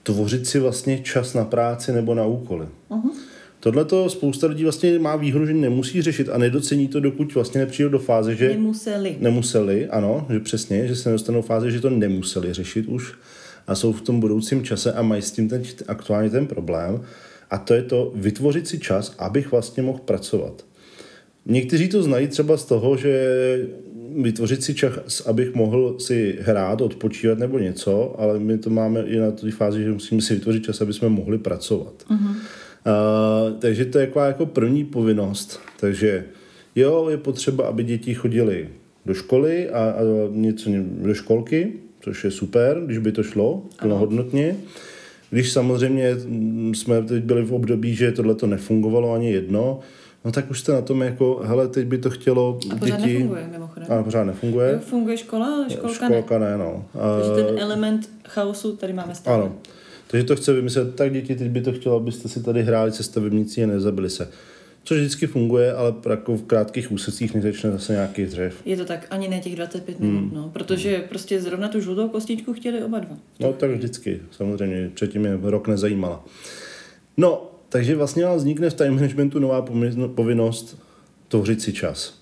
[0.03, 2.67] tvořit si vlastně čas na práci nebo na úkoly.
[2.89, 3.11] Uh-huh.
[3.65, 7.61] Tohle to spousta lidí vlastně má výhodu, že nemusí řešit a nedocení to, dokud vlastně
[7.61, 8.49] nepřijde do fáze, že...
[8.49, 9.15] Nemuseli.
[9.19, 13.13] Nemuseli, ano, že přesně, že se nedostanou fáze, že to nemuseli řešit už
[13.67, 17.01] a jsou v tom budoucím čase a mají s tím ten, aktuálně ten problém.
[17.49, 20.65] A to je to vytvořit si čas, abych vlastně mohl pracovat.
[21.45, 23.67] Někteří to znají třeba z toho, že
[24.21, 29.17] vytvořit si čas, abych mohl si hrát, odpočívat nebo něco, ale my to máme i
[29.17, 32.05] na té fázi, že musíme si vytvořit čas, aby jsme mohli pracovat.
[32.09, 32.35] Uh-huh.
[32.85, 35.59] Uh, takže to je jako, jako první povinnost.
[35.79, 36.25] Takže
[36.75, 38.69] jo, je potřeba, aby děti chodili
[39.05, 40.69] do školy a, a něco
[41.01, 44.55] do školky, což je super, když by to šlo plnohodnotně.
[45.29, 46.15] Když samozřejmě
[46.73, 49.79] jsme teď byli v období, že tohle to nefungovalo ani jedno,
[50.25, 53.13] no tak už jste na tom jako, hele, teď by to chtělo a pořád děti...
[53.13, 53.87] nefunguje, mimochodem.
[53.91, 54.79] A pořád nefunguje.
[54.79, 56.51] Funguje škola, ale školka, školka ne.
[56.51, 56.85] ne no.
[56.93, 59.43] Takže ten element chaosu tady máme stále.
[59.43, 59.55] Ano.
[60.07, 63.03] Takže to chce vymyslet, tak děti, teď by to chtělo, abyste si tady hráli se
[63.03, 64.29] stavebníci a nezabili se.
[64.83, 68.61] Což vždycky funguje, ale jako v krátkých úsecích nezačne zase nějaký dřev.
[68.65, 70.31] Je to tak, ani ne těch 25 minut, hmm.
[70.33, 73.17] no, protože prostě zrovna tu žlutou kostičku chtěli oba dva.
[73.39, 76.25] No tak vždycky, samozřejmě, předtím je rok nezajímala.
[77.17, 79.65] No, takže vlastně vznikne v time managementu nová
[80.15, 80.81] povinnost
[81.27, 82.21] tvořit si čas.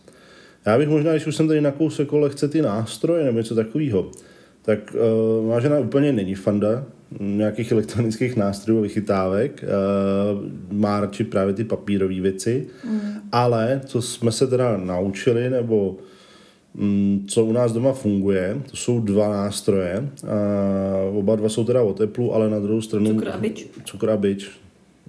[0.66, 4.12] Já bych možná, když už jsem tady nakousl jako lehce ty nástroje nebo něco takového,
[4.62, 4.96] tak
[5.40, 6.86] uh, má žena úplně není fanda
[7.20, 13.00] nějakých elektronických nástrojů, vychytávek, uh, má radši právě ty papírové věci, mm.
[13.32, 15.98] ale co jsme se teda naučili, nebo
[16.74, 21.82] um, co u nás doma funguje, to jsou dva nástroje, uh, oba dva jsou teda
[21.82, 23.10] o teplu, ale na druhou stranu...
[23.10, 23.68] Cukr a bič.
[23.84, 24.52] Cukr a bič,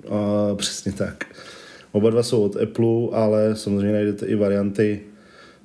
[0.05, 1.25] uh, přesně tak.
[1.93, 5.01] Oba dva jsou od Apple, ale samozřejmě najdete i varianty,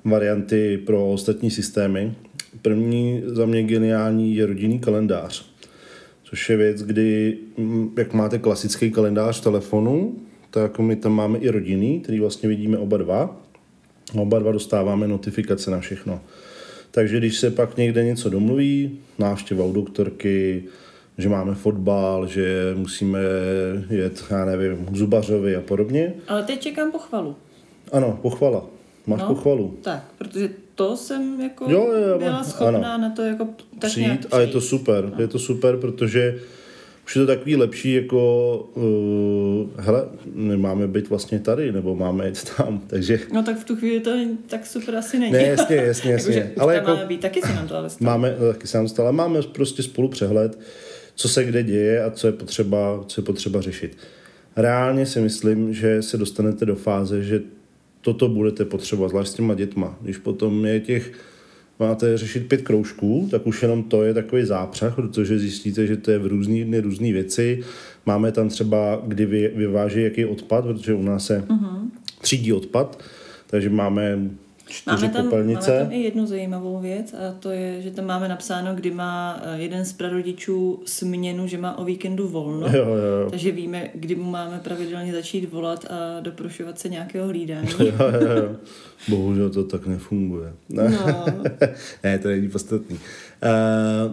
[0.04, 2.14] varianty pro ostatní systémy.
[2.62, 5.49] První za mě geniální je rodinný kalendář
[6.30, 10.16] což je věc, kdy, mm, jak máte klasický kalendář telefonu,
[10.50, 13.36] tak my tam máme i rodiny, který vlastně vidíme oba dva.
[14.14, 16.20] Oba dva dostáváme notifikace na všechno.
[16.90, 20.64] Takže když se pak někde něco domluví, návštěva u doktorky,
[21.18, 23.18] že máme fotbal, že musíme
[23.90, 26.14] jet, já nevím, k zubařovi a podobně.
[26.28, 27.36] Ale teď čekám pochvalu.
[27.92, 28.66] Ano, pochvala.
[29.06, 29.78] Máš no, pochvalu.
[29.82, 30.48] Tak, protože
[30.80, 33.02] to jsem jako jo, jo, byla schopná ano.
[33.02, 34.34] na to jako tak přijít, nějak přijít.
[34.34, 35.20] A je to super, no.
[35.20, 36.38] je to super, protože
[37.04, 42.50] už je to takový lepší jako, uh, hele, nemáme být vlastně tady, nebo máme jít
[42.56, 43.20] tam, takže...
[43.32, 44.10] No tak v tu chvíli to
[44.46, 45.32] tak super asi není.
[45.32, 46.34] Ne, jasně, jasně, jasně.
[46.34, 48.10] jako, ale jako, máme být, taky se nám to ale stalo.
[48.10, 50.58] Máme, taky se nám stalo, máme prostě spolu přehled,
[51.14, 53.96] co se kde děje a co je potřeba, co je potřeba řešit.
[54.56, 57.40] Reálně si myslím, že se dostanete do fáze, že
[58.00, 59.98] toto budete potřebovat, zvlášť s těma dětma.
[60.00, 61.12] Když potom je těch
[61.78, 66.10] máte řešit pět kroužků, tak už jenom to je takový zápřah, protože zjistíte, že to
[66.10, 67.62] je v různý dny různé věci.
[68.06, 71.90] Máme tam třeba, kdy vy, vyváží jaký odpad, protože u nás se uh-huh.
[72.20, 73.02] třídí odpad,
[73.46, 74.30] takže máme
[74.70, 75.70] čtyři máme tam, popelnice.
[75.70, 79.40] Máme tam i jednu zajímavou věc a to je, že tam máme napsáno, kdy má
[79.42, 82.66] eh, jeden z prarodičů směnu, že má o víkendu volno.
[82.66, 83.30] Jo, jo, jo.
[83.30, 87.68] Takže víme, kdy mu máme pravidelně začít volat a doprošovat se nějakého hlídání.
[87.80, 88.56] Jo, jo, jo.
[89.08, 90.52] Bohužel to tak nefunguje.
[90.68, 90.82] No.
[92.04, 92.96] ne, to není podstatný.
[92.96, 94.12] Uh,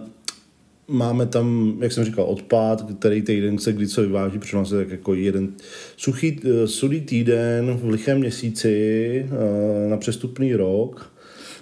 [0.88, 4.90] máme tam, jak jsem říkal, odpad, který týden se kdy co vyváží, protože je tak
[4.90, 5.52] jako jeden
[5.96, 11.12] suchý, eh, sudý týden v lichém měsíci uh, na přestupný rok.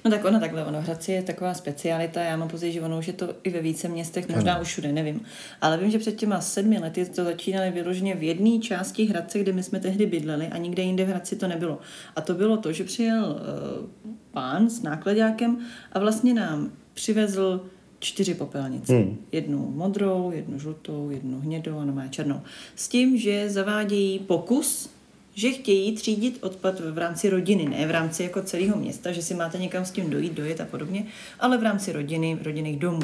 [0.04, 3.06] No tak ono takhle, ono Hradci je taková specialita, já mám pocit, že ono už
[3.06, 4.62] je to i ve více městech, možná ano.
[4.62, 5.20] už všude, nevím.
[5.60, 9.52] Ale vím, že před těma sedmi lety to začínali vyloženě v jedné části Hradce, kde
[9.52, 11.78] my jsme tehdy bydleli a nikde jinde v Hradci to nebylo.
[12.16, 15.58] A to bylo to, že přijel uh, pán s nákladňákem
[15.92, 17.60] a vlastně nám přivezl
[17.98, 18.92] čtyři popelnice.
[18.92, 19.16] Hmm.
[19.32, 22.40] Jednu modrou, jednu žlutou, jednu hnědou a no černou.
[22.76, 24.96] S tím, že zavádějí pokus
[25.36, 29.34] že chtějí třídit odpad v rámci rodiny, ne v rámci jako celého města, že si
[29.34, 31.06] máte někam s tím dojít, dojet a podobně,
[31.40, 33.02] ale v rámci rodiny, rodinných domů.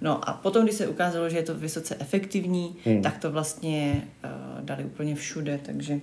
[0.00, 3.02] No a potom, když se ukázalo, že je to vysoce efektivní, hmm.
[3.02, 6.00] tak to vlastně uh, dali úplně všude, takže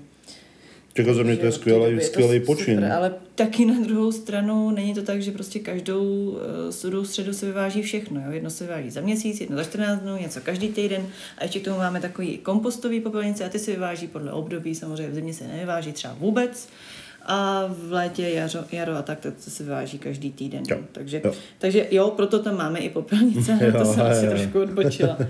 [1.00, 2.76] jako za mě to je skvělý, skvělý počin.
[2.76, 6.38] Super, ale taky na druhou stranu není to tak, že prostě každou uh,
[6.70, 8.22] sudou středu se vyváží všechno.
[8.26, 8.32] Jo?
[8.32, 11.08] Jedno se vyváží za měsíc, jedno za 14 dnů, něco každý týden.
[11.38, 14.76] A ještě k tomu máme takový kompostový popelnice a ty se vyváží podle období.
[14.76, 16.70] Samozřejmě v zimě se nevyváží třeba vůbec.
[17.26, 20.64] A v létě, jaro, jaro a tak, to se vyváží každý týden.
[20.70, 20.78] Jo.
[20.92, 21.34] Takže, jo.
[21.58, 23.60] takže jo, proto tam máme i popelnice.
[23.62, 24.32] Jo, to jsem jo, asi jo.
[24.32, 25.18] trošku odbočila.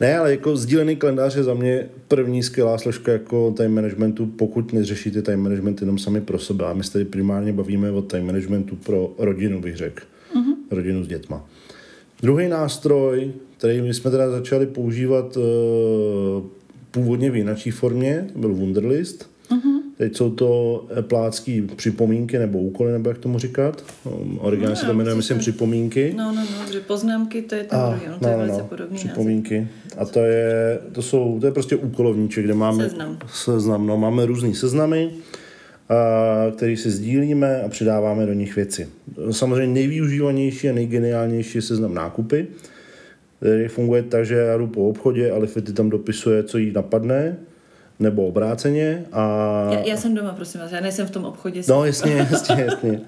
[0.00, 4.72] Ne, ale jako sdílený kalendář je za mě první skvělá složka jako time managementu, pokud
[4.72, 6.64] neřešíte time management jenom sami pro sebe.
[6.66, 10.04] A my se tady primárně bavíme o time managementu pro rodinu, bych řekl.
[10.34, 10.54] Mm-hmm.
[10.70, 11.44] Rodinu s dětma.
[12.22, 15.42] Druhý nástroj, který my jsme teda začali používat uh,
[16.90, 19.30] původně v jináčí formě, byl Wunderlist.
[19.50, 19.77] Mm-hmm.
[19.98, 23.84] Teď jsou to plácký připomínky nebo úkoly, nebo jak tomu říkat.
[24.38, 26.14] Originálně no, se to jmenuje, myslím, připomínky.
[26.16, 28.58] No, no, no, že poznámky, to je ten a, druhý, no, to no, je velice
[28.58, 29.58] no, podobný Připomínky.
[29.60, 29.98] Název.
[29.98, 33.18] A to je, to jsou, to je prostě úkolovníček, kde máme seznam.
[33.34, 35.10] seznam no, máme různý seznamy,
[35.88, 35.96] a,
[36.56, 38.88] který si sdílíme a přidáváme do nich věci.
[39.30, 42.46] Samozřejmě nejvyužívanější a nejgeniálnější je seznam nákupy,
[43.36, 47.36] který funguje tak, že já jdu po obchodě a Lifety tam dopisuje, co jí napadne,
[47.98, 49.04] nebo obráceně.
[49.12, 49.68] A...
[49.72, 51.62] Já, já jsem doma, prosím vás, já nejsem v tom obchodě.
[51.68, 53.00] No jasně, jasně, jasně.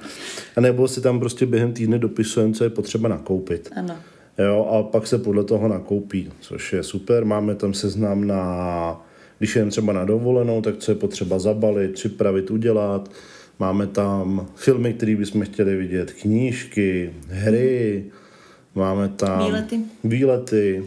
[0.57, 3.71] A nebo si tam prostě během týdne dopisujeme, co je potřeba nakoupit.
[3.77, 3.97] Ano.
[4.39, 7.25] Jo, a pak se podle toho nakoupí, což je super.
[7.25, 9.07] Máme tam seznam na,
[9.39, 13.11] když jen třeba na dovolenou, tak co je potřeba zabalit, připravit, udělat.
[13.59, 18.05] Máme tam filmy, které bychom chtěli vidět, knížky, hry,
[18.75, 19.81] máme tam výlety.
[20.05, 20.85] výlety.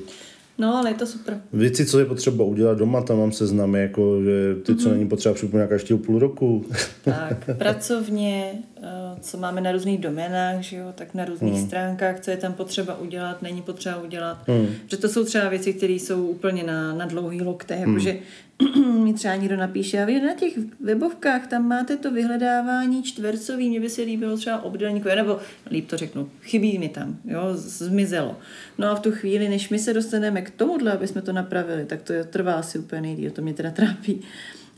[0.63, 1.41] No, ale je to super.
[1.53, 4.77] Věci, co je potřeba udělat doma, tam mám seznamy, jako, že ty, mm-hmm.
[4.77, 4.97] co mhm.
[4.97, 6.65] není potřeba připomínat každý půl roku.
[7.03, 8.51] Tak, pracovně,
[8.83, 8.89] eh,
[9.21, 11.67] co máme na různých doménách, že jo, tak na různých mm.
[11.67, 14.47] stránkách, co je tam potřeba udělat, není potřeba udělat.
[14.47, 14.67] Mm.
[14.87, 18.19] Že to jsou třeba věci, které jsou úplně na, na dlouhý lokte, jakože mm
[19.03, 23.79] mi třeba někdo napíše, a vy na těch webovkách tam máte to vyhledávání čtvercový, mně
[23.79, 25.39] by se líbilo třeba obdelníku, nebo
[25.71, 28.37] líp to řeknu, chybí mi tam, jo, zmizelo.
[28.77, 31.85] No a v tu chvíli, než my se dostaneme k tomuhle, aby jsme to napravili,
[31.85, 34.21] tak to trvá asi úplně nejdýl, to mě teda trápí.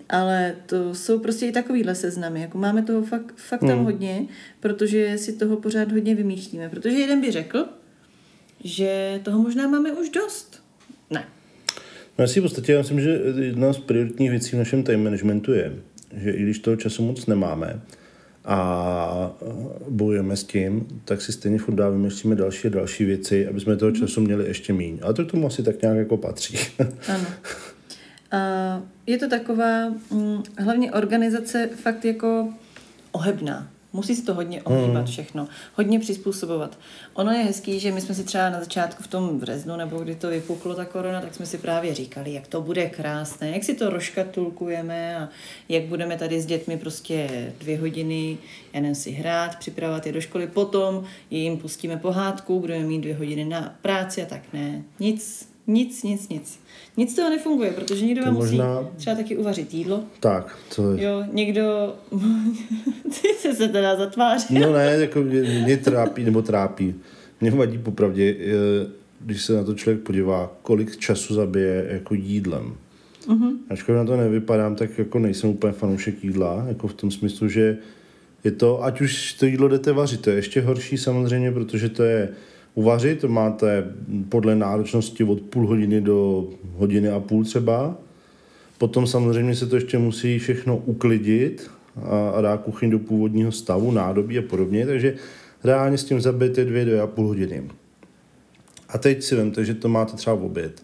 [0.09, 2.41] Ale to jsou prostě i takovýhle seznamy.
[2.41, 3.83] Jako máme toho fakt, fakt tam hmm.
[3.83, 4.25] hodně,
[4.59, 6.69] protože si toho pořád hodně vymýšlíme.
[6.69, 7.65] Protože jeden by řekl,
[8.63, 10.63] že toho možná máme už dost.
[11.09, 11.25] Ne,
[12.17, 15.03] No já si v podstatě já myslím, že jedna z prioritních věcí v našem time
[15.03, 15.73] managementu je,
[16.17, 17.81] že i když toho času moc nemáme
[18.45, 19.31] a
[19.89, 23.75] bojujeme s tím, tak si stejně furt dá vymýšlíme další a další věci, aby jsme
[23.75, 24.99] toho času měli ještě méně.
[25.01, 26.57] A to k tomu asi tak nějak jako patří.
[27.07, 27.25] Ano.
[29.07, 32.53] Je to taková hm, hlavně organizace fakt jako
[33.11, 33.71] ohebná.
[33.95, 35.11] Musí se to hodně ohýbat mm.
[35.11, 36.77] všechno, hodně přizpůsobovat.
[37.13, 40.15] Ono je hezký, že my jsme si třeba na začátku v tom březnu, nebo kdy
[40.15, 43.73] to vypuklo ta korona, tak jsme si právě říkali, jak to bude krásné, jak si
[43.73, 45.29] to roškatulkujeme a
[45.69, 48.37] jak budeme tady s dětmi prostě dvě hodiny,
[48.73, 53.15] já nevím, si hrát, připravovat je do školy, potom jim pustíme pohádku, budeme mít dvě
[53.15, 54.83] hodiny na práci a tak ne.
[54.99, 56.59] Nic Nic, nic, nic.
[56.97, 60.03] Nic toho nefunguje, protože někdo To vám musí možná- třeba taky uvařit jídlo.
[60.19, 61.03] Tak, to je...
[61.03, 61.95] Jo, někdo...
[63.03, 64.61] Ty jsi se teda zatvářil.
[64.61, 66.95] No ne, jako mě, mě trápí, nebo trápí.
[67.41, 68.35] Mě vadí popravdě,
[69.19, 72.75] když se na to člověk podívá, kolik času zabije jako jídlem.
[73.27, 73.51] Mm-hmm.
[73.69, 77.77] Ačkoliv na to nevypadám, tak jako nejsem úplně fanoušek jídla, jako v tom smyslu, že
[78.43, 82.03] je to, ať už to jídlo jdete vařit, to je ještě horší samozřejmě, protože to
[82.03, 82.29] je
[82.75, 83.93] uvařit, to máte
[84.29, 87.97] podle náročnosti od půl hodiny do hodiny a půl třeba.
[88.77, 91.71] Potom samozřejmě se to ještě musí všechno uklidit
[92.03, 95.15] a, a dá kuchyň do původního stavu, nádobí a podobně, takže
[95.63, 97.63] reálně s tím zabijete dvě, dvě a půl hodiny.
[98.89, 100.83] A teď si vemte, že to máte třeba v oběd.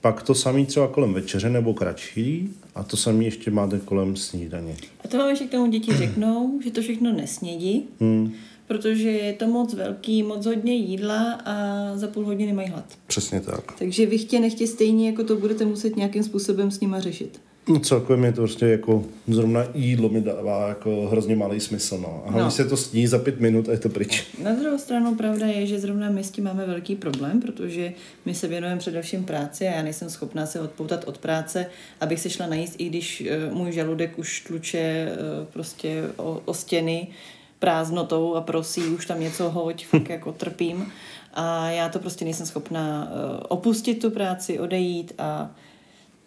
[0.00, 4.76] Pak to samý třeba kolem večeře nebo kratší a to samý ještě máte kolem snídaně.
[5.04, 8.32] A to vám ještě k tomu děti řeknou, že to všechno nesnědí, Hmm,
[8.66, 11.56] protože je to moc velký, moc hodně jídla a
[11.96, 12.84] za půl hodiny mají hlad.
[13.06, 13.72] přesně tak.
[13.78, 17.40] Takže vy chtě nechtě stejně jako to budete muset nějakým způsobem s nima řešit.
[17.68, 21.98] No celkově mi to prostě jako zrovna jídlo mi dává jako hrozně malý smysl.
[21.98, 22.22] No.
[22.26, 22.50] A hlavně No.
[22.50, 24.24] se to sní za pět minut a je to pryč.
[24.42, 27.92] Na druhou stranu pravda je, že zrovna my s tím máme velký problém, protože
[28.26, 31.66] my se věnujeme především práci a já nejsem schopná se odpoutat od práce,
[32.00, 35.16] abych se šla najíst, i když eh, můj žaludek už tluče eh,
[35.52, 37.08] prostě o, o stěny
[37.58, 40.92] prázdnotou a prosí, už tam něco hoď, fakt jako trpím.
[41.34, 45.50] A já to prostě nejsem schopná eh, opustit tu práci, odejít a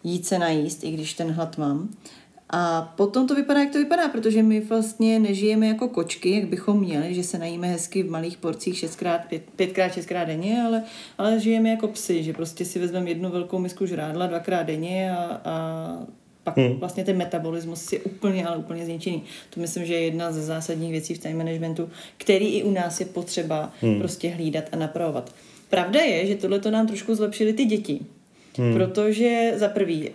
[0.04, 1.88] jít se najíst, i když ten hlad mám.
[2.52, 6.80] A potom to vypadá, jak to vypadá, protože my vlastně nežijeme jako kočky, jak bychom
[6.80, 10.82] měli, že se najíme hezky v malých porcích šestkrát, pět, pětkrát, šestkrát denně, ale,
[11.18, 15.40] ale žijeme jako psy, že prostě si vezmeme jednu velkou misku žrádla dvakrát denně a,
[15.44, 16.06] a
[16.44, 16.78] pak hmm.
[16.78, 19.22] vlastně ten metabolismus je úplně, ale úplně zničený.
[19.50, 23.00] To myslím, že je jedna ze zásadních věcí v time managementu, který i u nás
[23.00, 23.98] je potřeba hmm.
[23.98, 25.34] prostě hlídat a napravovat.
[25.70, 28.00] Pravda je, že tohle to nám trošku zlepšili ty děti.
[28.58, 28.74] Hmm.
[28.74, 30.14] Protože za prvý, uh,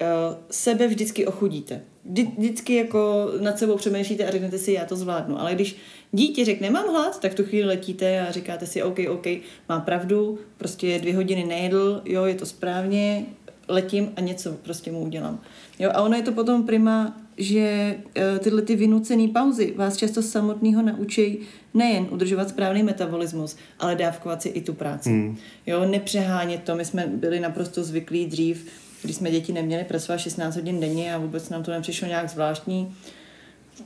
[0.51, 1.81] sebe vždycky ochudíte.
[2.05, 5.41] Vždy, vždycky jako nad sebou přemýšlíte a řeknete si, já to zvládnu.
[5.41, 5.75] Ale když
[6.11, 9.27] dítě řekne, mám hlad, tak tu chvíli letíte a říkáte si, OK, OK,
[9.69, 13.25] mám pravdu, prostě dvě hodiny nejedl, jo, je to správně,
[13.67, 15.39] letím a něco prostě mu udělám.
[15.79, 20.21] Jo, a ono je to potom prima, že uh, tyhle ty vynucené pauzy vás často
[20.21, 21.39] samotného naučí
[21.73, 25.09] nejen udržovat správný metabolismus, ale dávkovat si i tu práci.
[25.09, 25.37] Hmm.
[25.65, 26.75] Jo, nepřehánět to.
[26.75, 28.67] My jsme byli naprosto zvyklí dřív,
[29.03, 32.95] když jsme děti neměli pracovat 16 hodin denně a vůbec nám to nepřišlo nějak zvláštní.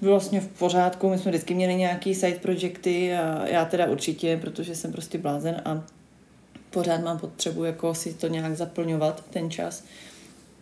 [0.02, 4.76] Vlastně v pořádku, my jsme vždycky měli nějaký side projekty a já teda určitě, protože
[4.76, 5.84] jsem prostě blázen a
[6.70, 9.84] pořád mám potřebu jako si to nějak zaplňovat, ten čas.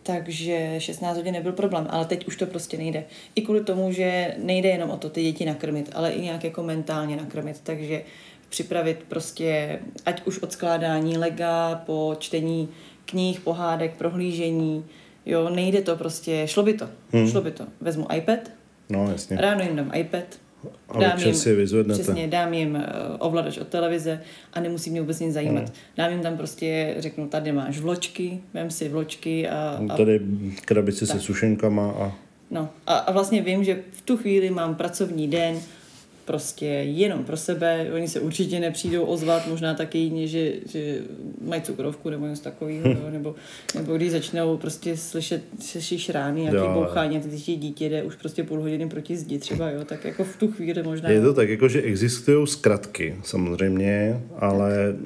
[0.02, 3.04] Takže 16 hodin nebyl problém, ale teď už to prostě nejde.
[3.34, 6.62] I kvůli tomu, že nejde jenom o to ty děti nakrmit, ale i nějak jako
[6.62, 8.02] mentálně nakrmit, takže
[8.48, 12.68] připravit prostě, ať už od skládání lega, po čtení
[13.04, 14.84] knih, pohádek, prohlížení,
[15.26, 17.30] jo, nejde to prostě, šlo by to, hmm.
[17.30, 17.64] šlo by to.
[17.80, 18.38] Vezmu iPad,
[18.88, 19.36] No, jasně.
[19.36, 20.24] ráno jim dám iPad,
[20.88, 22.02] A večer si je vyzvednete.
[22.02, 22.80] Přesně, dám jim uh,
[23.18, 24.20] ovladač od televize
[24.52, 25.64] a nemusí mě vůbec nic zajímat.
[25.64, 25.72] Hmm.
[25.96, 30.20] Dám jim tam prostě, řeknu, tady máš vločky, vem si vločky a, a Tady
[30.64, 32.12] krabici se sušenkama a
[32.50, 35.60] No a, a vlastně vím, že v tu chvíli mám pracovní den
[36.28, 40.98] prostě jenom pro sebe, oni se určitě nepřijdou ozvat, možná taky jině, že, že
[41.48, 43.34] mají cukrovku nebo něco takového, jo, nebo,
[43.74, 46.70] nebo když začnou prostě slyšet, slyšíš rány, nějaký Jo.
[46.74, 50.04] bouchání, a ty ti dítě jde už prostě půl hodiny proti zdi třeba, jo, tak
[50.04, 51.10] jako v tu chvíli možná...
[51.10, 54.96] Je to tak, jako že existují zkratky, samozřejmě, ale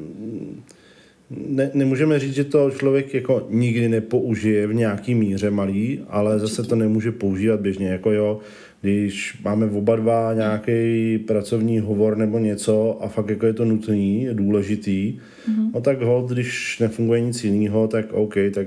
[1.31, 6.63] ne, nemůžeme říct, že to člověk jako nikdy nepoužije v nějaký míře malý, ale zase
[6.63, 8.41] to nemůže používat běžně, jako jo,
[8.83, 14.23] když máme oba dva nějaký pracovní hovor nebo něco a fakt jako je to nutný,
[14.23, 15.71] je důležitý, mm-hmm.
[15.75, 18.67] no tak hold, když nefunguje nic jiného, tak OK, tak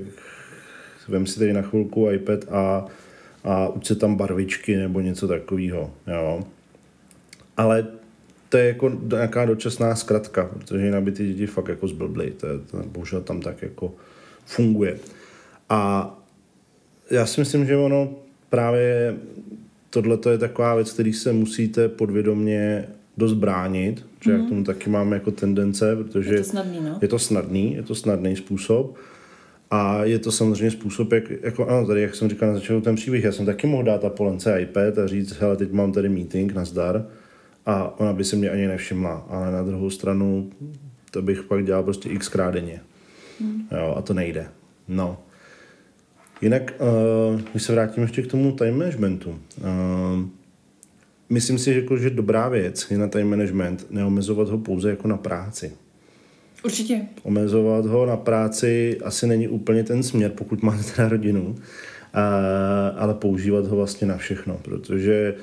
[1.07, 2.85] vem si tady na chvilku iPad a,
[3.43, 6.43] a uč se tam barvičky nebo něco takového, jo.
[7.57, 7.87] Ale
[8.49, 12.31] to je jako nějaká dočasná zkratka, protože jinak by ty děti fakt jako zblbly.
[12.31, 13.93] To, je- to bohužel tam tak jako
[14.45, 14.97] funguje.
[15.69, 16.11] A
[17.11, 18.15] já si myslím, že ono
[18.49, 19.15] právě
[20.01, 24.39] tohle je taková věc, který se musíte podvědomě dost bránit, že mm-hmm.
[24.39, 26.99] jak tomu taky máme jako tendence, protože Je to snadný, no.
[27.01, 28.95] je to snadný, je to snadný způsob.
[29.71, 32.95] A je to samozřejmě způsob, jak, jako ano, tady, jak jsem říkal na začátku ten
[32.95, 36.53] příběh, já jsem taky mohl dát Apolence iPad a říct, hele, teď mám tady meeting,
[36.53, 37.05] nazdar,
[37.65, 40.49] a ona by se mě ani nevšimla, ale na druhou stranu
[41.11, 42.81] to bych pak dělal prostě xkrát denně.
[43.39, 43.67] Hmm.
[43.71, 44.47] Jo, a to nejde.
[44.87, 45.17] No.
[46.45, 46.73] Jinak,
[47.33, 49.35] uh, když se vrátím ještě k tomu time managementu, uh,
[51.29, 55.07] myslím si, že, jako, že dobrá věc je na time management neomezovat ho pouze jako
[55.07, 55.71] na práci.
[56.65, 57.01] Určitě.
[57.23, 61.55] Omezovat ho na práci asi není úplně ten směr, pokud máte teda rodinu,
[62.13, 62.37] a,
[62.97, 65.35] ale používat ho vlastně na všechno, protože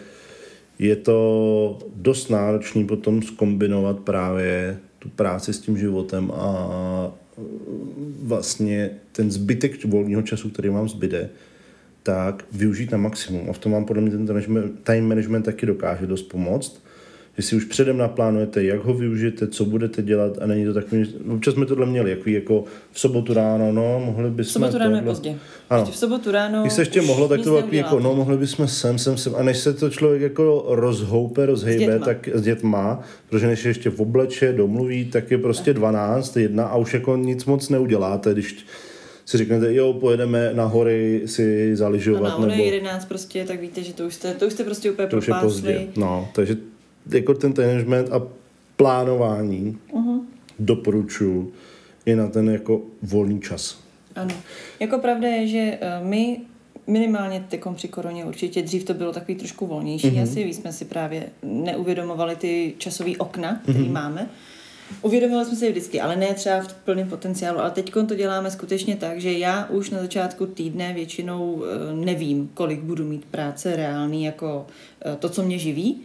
[0.79, 7.13] je to dost náročný potom skombinovat právě tu práci s tím životem a
[8.23, 11.31] vlastně ten zbytek volného času, který vám zbyde,
[12.03, 13.51] tak využít na maximum.
[13.51, 16.83] A v tom vám podle mě ten time management taky dokáže dost pomoct,
[17.37, 21.15] že si už předem naplánujete, jak ho využijete, co budete dělat a není to takový,
[21.35, 24.51] občas jsme tohle měli, jako, jako v sobotu ráno, no, mohli bychom...
[24.51, 25.37] V sobotu ráno je pozdě.
[25.71, 25.85] Ano.
[25.85, 28.99] v sobotu ráno Když se ještě mohlo, tak to takový, jako, no, mohli bychom sem,
[28.99, 33.47] sem, sem, a než se to člověk jako rozhoupe, rozhejbe, s tak s dětma, protože
[33.47, 37.69] než ještě v obleče domluví, tak je prostě 12, jedna a už jako nic moc
[37.69, 38.67] neuděláte, když
[39.27, 42.33] si řeknete, jo, pojedeme na hory si zaližovat.
[42.33, 42.63] A na nebo...
[42.63, 45.29] 11 prostě, tak víte, že to už jste, to už jste prostě úplně to už
[45.29, 45.87] je pozdě.
[45.97, 46.57] No, takže
[47.11, 48.23] jako ten management a
[48.77, 50.21] plánování uh-huh.
[50.59, 51.53] doporučuji
[52.07, 53.79] i na ten jako volný čas.
[54.17, 54.35] Ano.
[54.81, 56.41] Jako pravda je, že eh, my
[56.87, 60.23] minimálně tekom při koroně určitě dřív to bylo takový trošku volnější mm-hmm.
[60.23, 63.93] asi, víc jsme si právě neuvědomovali ty časové okna, které mm-hmm.
[63.93, 64.29] máme.
[65.03, 67.59] Uvědomovali jsme si vždycky, ale ne třeba v plném potenciálu.
[67.59, 72.51] Ale teď to děláme skutečně tak, že já už na začátku týdne většinou eh, nevím,
[72.55, 74.67] kolik budu mít práce reálný, jako
[75.07, 76.01] eh, to, co mě živí.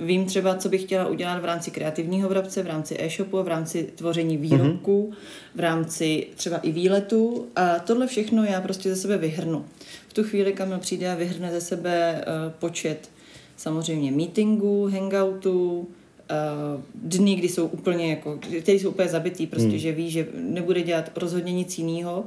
[0.00, 3.90] Vím třeba, co bych chtěla udělat v rámci kreativního vrabce, v rámci e-shopu, v rámci
[3.94, 5.56] tvoření výrobků, mm-hmm.
[5.56, 7.46] v rámci třeba i výletu.
[7.56, 9.64] A tohle všechno já prostě ze sebe vyhrnu.
[10.08, 13.10] V tu chvíli Kamil přijde a vyhrne ze sebe uh, počet
[13.56, 19.78] samozřejmě meetingů, hangoutů, uh, dny, kdy jsou úplně jako, které jsou úplně zabitý, prostě, mm.
[19.78, 22.24] že ví, že nebude dělat rozhodně nic jiného.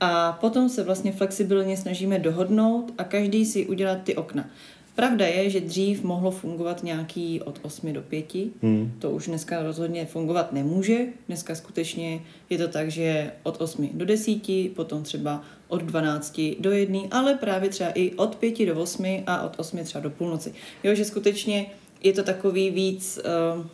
[0.00, 4.50] A potom se vlastně flexibilně snažíme dohodnout a každý si udělat ty okna.
[4.98, 8.34] Pravda je, že dřív mohlo fungovat nějaký od 8 do 5.
[8.62, 8.92] Hmm.
[8.98, 10.98] To už dneska rozhodně fungovat nemůže.
[11.26, 14.38] Dneska skutečně je to tak, že od 8 do 10,
[14.74, 19.42] potom třeba od 12 do 1, ale právě třeba i od 5 do 8 a
[19.42, 20.52] od 8 třeba do půlnoci.
[20.84, 21.66] Jo, že skutečně
[22.02, 23.20] je to takový víc,
[23.58, 23.66] uh,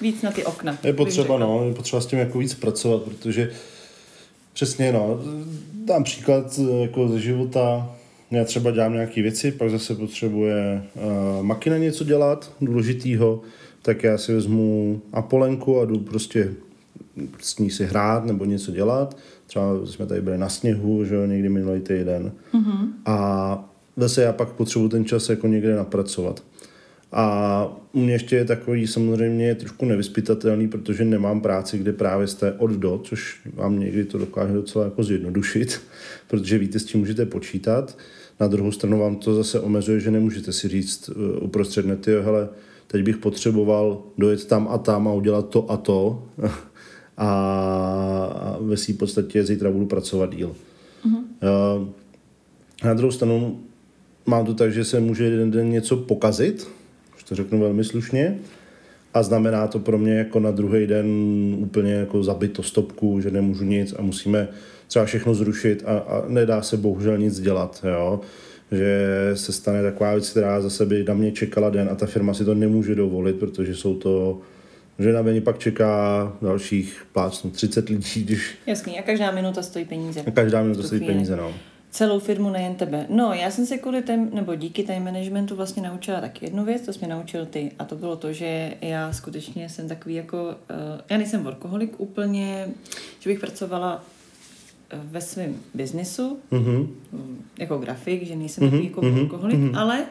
[0.00, 0.78] víc na ty okna.
[0.84, 3.52] Je potřeba, no, je potřeba s tím jako víc pracovat, protože
[4.52, 5.20] přesně, no,
[5.84, 7.97] dám příklad eh, jako ze života,
[8.30, 13.42] já třeba dělám nějaké věci, pak zase potřebuje uh, makina něco dělat důležitýho,
[13.82, 16.54] tak já si vezmu Apolenku a jdu prostě
[17.40, 19.16] s ní si hrát nebo něco dělat.
[19.46, 22.32] Třeba jsme tady byli na sněhu, že jo, někdy minulý týden.
[22.54, 22.88] Mm-hmm.
[23.06, 26.42] A zase já pak potřebuji ten čas jako někde napracovat.
[27.12, 32.52] A u mě ještě je takový samozřejmě trošku nevyspytatelný, protože nemám práci, kde právě jste
[32.52, 35.80] od do, což vám někdy to dokáže docela jako zjednodušit,
[36.28, 37.98] protože víte, s čím můžete počítat.
[38.40, 42.48] Na druhou stranu vám to zase omezuje, že nemůžete si říct uh, uprostřed nety, hele,
[42.86, 46.28] teď bych potřeboval dojet tam a tam a udělat to a to
[47.18, 50.56] a ve své podstatě zítra budu pracovat díl.
[51.06, 51.78] Uh-huh.
[51.78, 51.88] Uh,
[52.84, 53.60] na druhou stranu
[54.26, 56.68] mám to tak, že se může jeden den něco pokazit,
[57.16, 58.38] už to řeknu velmi slušně,
[59.14, 61.06] a znamená to pro mě jako na druhý den
[61.58, 64.48] úplně jako zabit to stopku, že nemůžu nic a musíme
[64.88, 68.20] třeba všechno zrušit a, a nedá se bohužel nic dělat, jo.
[68.72, 72.34] Že se stane taková věc, která za sebe na mě čekala den a ta firma
[72.34, 74.40] si to nemůže dovolit, protože jsou to
[74.98, 78.54] že na mě pak čeká dalších plácnu 30 lidí, když...
[78.66, 80.22] Jasný, a každá minuta stojí peníze.
[80.26, 81.14] A každá minuta stojí chvíli.
[81.14, 81.54] peníze, no.
[81.90, 83.06] Celou firmu, nejen tebe.
[83.08, 86.82] No, já jsem se kvůli tém, nebo díky time managementu vlastně naučila tak jednu věc,
[86.82, 87.72] to jsi mě naučil ty.
[87.78, 92.68] A to bylo to, že já skutečně jsem takový jako, uh, já nejsem workoholik úplně,
[93.20, 94.04] že bych pracovala
[94.92, 96.88] ve svém biznesu, mm-hmm.
[97.58, 98.70] jako grafik, že nejsem mm-hmm.
[98.70, 99.20] takový jako mm-hmm.
[99.20, 99.78] alkoholik, mm-hmm.
[99.78, 100.04] ale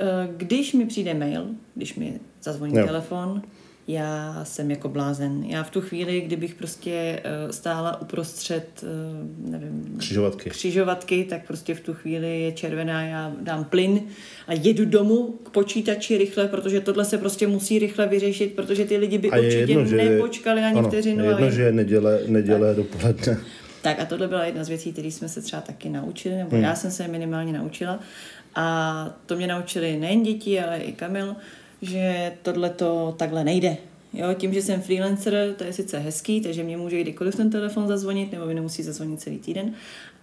[0.00, 2.86] eh, když mi přijde mail, když mi zazvoní jo.
[2.86, 3.42] telefon,
[3.88, 5.44] já jsem jako blázen.
[5.44, 9.94] Já v tu chvíli, kdybych prostě uh, stála uprostřed, uh, nevím...
[9.98, 10.50] Křižovatky.
[10.50, 14.00] Křižovatky, tak prostě v tu chvíli je červená, já dám plyn
[14.46, 18.96] a jedu domů k počítači rychle, protože tohle se prostě musí rychle vyřešit, protože ty
[18.96, 21.24] lidi by a určitě jedno, nepočkali ani ano, vteřinu.
[21.24, 21.52] Je jedno, ale...
[21.52, 23.38] že je neděle, neděle dopoledne.
[23.82, 26.64] Tak a tohle byla jedna z věcí, které jsme se třeba taky naučili, nebo hmm.
[26.64, 27.98] já jsem se minimálně naučila.
[28.54, 31.36] A to mě naučili nejen děti, ale i Kamil,
[31.82, 33.76] že tohle to takhle nejde.
[34.12, 37.88] Jo, tím, že jsem freelancer, to je sice hezký, takže mě může kdykoliv ten telefon
[37.88, 39.74] zazvonit, nebo mi nemusí zazvonit celý týden.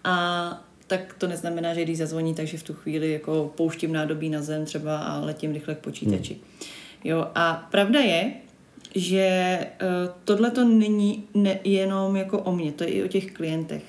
[0.03, 4.41] A tak to neznamená, že když zazvoní, takže v tu chvíli jako pouštím nádobí na
[4.41, 6.33] zem třeba a letím rychle k počítači.
[6.33, 6.43] Hmm.
[7.03, 8.31] Jo, a pravda je,
[8.95, 13.31] že uh, tohle to není ne, jenom jako o mně, to je i o těch
[13.31, 13.83] klientech.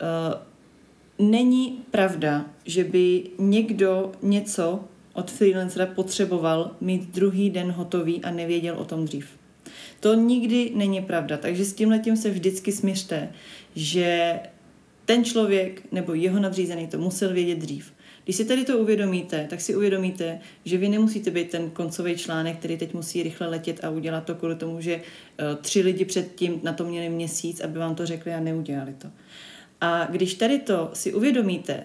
[0.00, 8.30] Uh, není pravda, že by někdo něco od freelancera potřeboval mít druhý den hotový a
[8.30, 9.26] nevěděl o tom dřív.
[10.00, 13.32] To nikdy není pravda, takže s tím letím se vždycky směřte,
[13.74, 14.40] že
[15.04, 17.92] ten člověk nebo jeho nadřízený to musel vědět dřív.
[18.28, 22.58] Když si tady to uvědomíte, tak si uvědomíte, že vy nemusíte být ten koncový článek,
[22.58, 25.02] který teď musí rychle letět a udělat to kvůli tomu, že uh,
[25.62, 29.08] tři lidi předtím na to měli měsíc, aby vám to řekli a neudělali to.
[29.80, 31.82] A když tady to si uvědomíte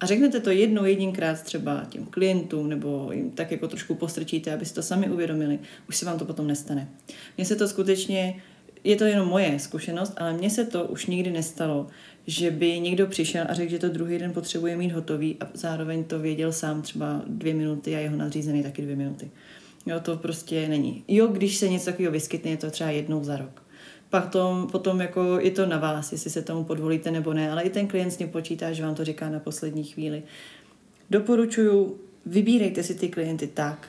[0.00, 4.64] a řeknete to jednou jedinkrát třeba těm klientům nebo jim tak jako trošku postrčíte, aby
[4.64, 6.88] si to sami uvědomili, už se vám to potom nestane.
[7.36, 8.42] Mně se to skutečně,
[8.84, 11.86] je to jenom moje zkušenost, ale mně se to už nikdy nestalo,
[12.28, 16.04] že by někdo přišel a řekl, že to druhý den potřebuje mít hotový a zároveň
[16.04, 19.30] to věděl sám třeba dvě minuty a jeho nadřízený taky dvě minuty.
[19.86, 21.04] Jo, to prostě není.
[21.08, 23.62] Jo, když se něco takového vyskytne, je to třeba jednou za rok.
[24.10, 27.62] Pak to, potom jako je to na vás, jestli se tomu podvolíte nebo ne, ale
[27.62, 30.22] i ten klient s ním počítá, že vám to říká na poslední chvíli.
[31.10, 33.88] Doporučuju, vybírejte si ty klienty tak,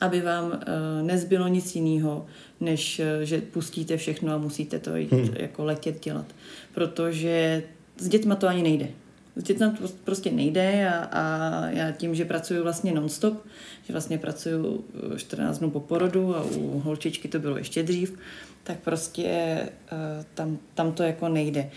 [0.00, 2.26] aby vám uh, nezbylo nic jiného,
[2.60, 5.34] než uh, že pustíte všechno a musíte to jít hmm.
[5.36, 6.26] jako letět dělat.
[6.74, 7.62] Protože
[7.98, 8.88] s dětma to ani nejde.
[9.36, 13.46] S dětma to prostě nejde a, a já tím, že pracuji vlastně nonstop,
[13.86, 14.84] že vlastně pracuji
[15.16, 18.18] 14 dnů po porodu a u holčičky to bylo ještě dřív,
[18.62, 19.58] tak prostě
[19.92, 21.70] uh, tam, tam to jako nejde.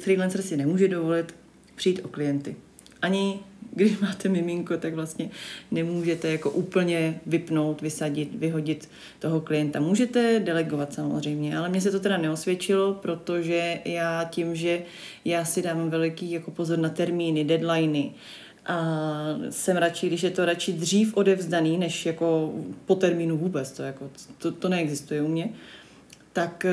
[0.00, 1.34] Freelancer si nemůže dovolit
[1.74, 2.56] přijít o klienty.
[3.02, 3.40] Ani
[3.74, 5.30] když máte miminko, tak vlastně
[5.70, 8.88] nemůžete jako úplně vypnout, vysadit, vyhodit
[9.18, 9.80] toho klienta.
[9.80, 14.82] Můžete delegovat samozřejmě, ale mně se to teda neosvědčilo, protože já tím, že
[15.24, 18.12] já si dám veliký jako pozor na termíny, deadliny,
[18.66, 18.84] a
[19.50, 22.52] jsem radši, když je to radši dřív odevzdaný, než jako
[22.86, 25.50] po termínu vůbec, to, jako, to, to neexistuje u mě,
[26.32, 26.66] tak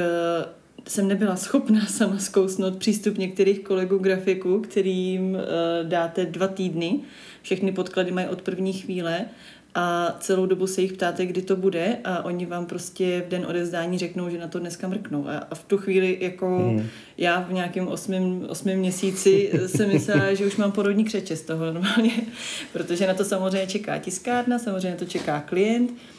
[0.88, 5.40] jsem nebyla schopná sama zkousnout přístup některých kolegů grafiků, kterým uh,
[5.84, 7.00] dáte dva týdny,
[7.42, 9.26] všechny podklady mají od první chvíle
[9.78, 13.46] a celou dobu se jich ptáte, kdy to bude a oni vám prostě v den
[13.46, 15.28] odevzdání řeknou, že na to dneska mrknou.
[15.28, 16.88] A, a v tu chvíli jako mm.
[17.18, 21.66] já v nějakém osmém, osmém měsíci jsem myslela, že už mám porodní křeče z toho
[21.66, 22.12] normálně,
[22.74, 26.15] protože na to samozřejmě čeká tiskárna, samozřejmě to čeká klient, Eh,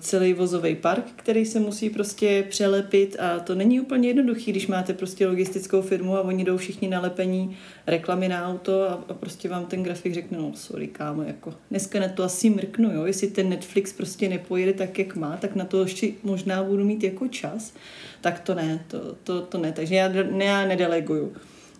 [0.00, 4.94] celý vozový park, který se musí prostě přelepit a to není úplně jednoduchý, když máte
[4.94, 9.66] prostě logistickou firmu a oni jdou všichni nalepení reklamy na auto a, a prostě vám
[9.66, 13.48] ten grafik řekne, no sorry kámo, jako dneska na to asi mrknu, jo, jestli ten
[13.48, 17.72] Netflix prostě nepojede tak, jak má, tak na to ještě možná budu mít jako čas,
[18.20, 21.32] tak to ne, to, to, to ne, takže já, ne, já nedeleguju.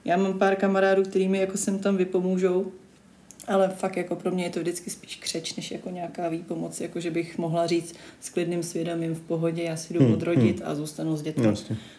[0.05, 2.73] Já mám pár kamarádů, kterými jako sem tam vypomůžou,
[3.49, 7.01] ale fakt jako pro mě je to vždycky spíš křeč, než jako nějaká výpomoc, jako
[7.01, 10.71] že bych mohla říct s klidným svědomím v pohodě, já si jdu hmm, odrodit hmm.
[10.71, 11.55] a zůstanu s dětmi.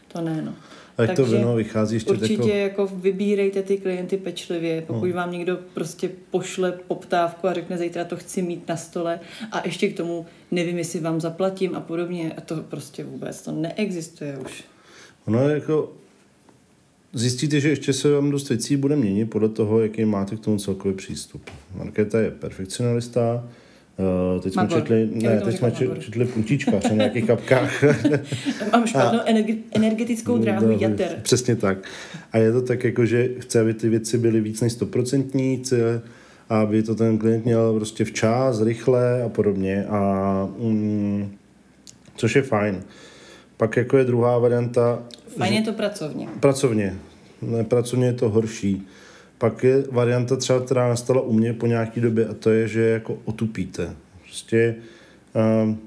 [0.07, 0.53] To ne, no.
[0.97, 2.81] A jak Takže to vino vychází ještě Určitě jako...
[2.81, 5.15] jako vybírejte ty klienty pečlivě, pokud hmm.
[5.15, 9.19] vám někdo prostě pošle poptávku a řekne zítra to chci mít na stole
[9.51, 13.51] a ještě k tomu nevím, jestli vám zaplatím a podobně a to prostě vůbec, to
[13.51, 14.63] neexistuje už.
[15.25, 15.93] Ono jako
[17.13, 20.57] zjistíte, že ještě se vám dost věcí bude měnit podle toho, jaký máte k tomu
[20.57, 21.41] celkový přístup.
[21.77, 23.43] Markéta je perfekcionalista,
[24.35, 27.83] Uh, teď jsme četli, ne, teď jsme četli, četli puntíčka v nějakých kapkách.
[28.71, 31.19] Mám špatnou a, energetickou dráhu no, jater.
[31.21, 31.77] Přesně tak.
[32.31, 36.01] A je to tak, jako, že chce, aby ty věci byly víc než stoprocentní, chce,
[36.49, 39.85] aby to ten klient měl prostě včas, rychle a podobně.
[39.85, 41.31] A, mm,
[42.15, 42.83] což je fajn.
[43.57, 45.03] Pak jako je druhá varianta,
[45.37, 46.27] Fajn je to pracovně.
[46.39, 46.95] Pracovně.
[47.41, 48.87] Ne, pracovně je to horší.
[49.37, 52.81] Pak je varianta třeba, která nastala u mě po nějaké době a to je, že
[52.81, 53.95] jako otupíte.
[54.23, 54.75] Prostě,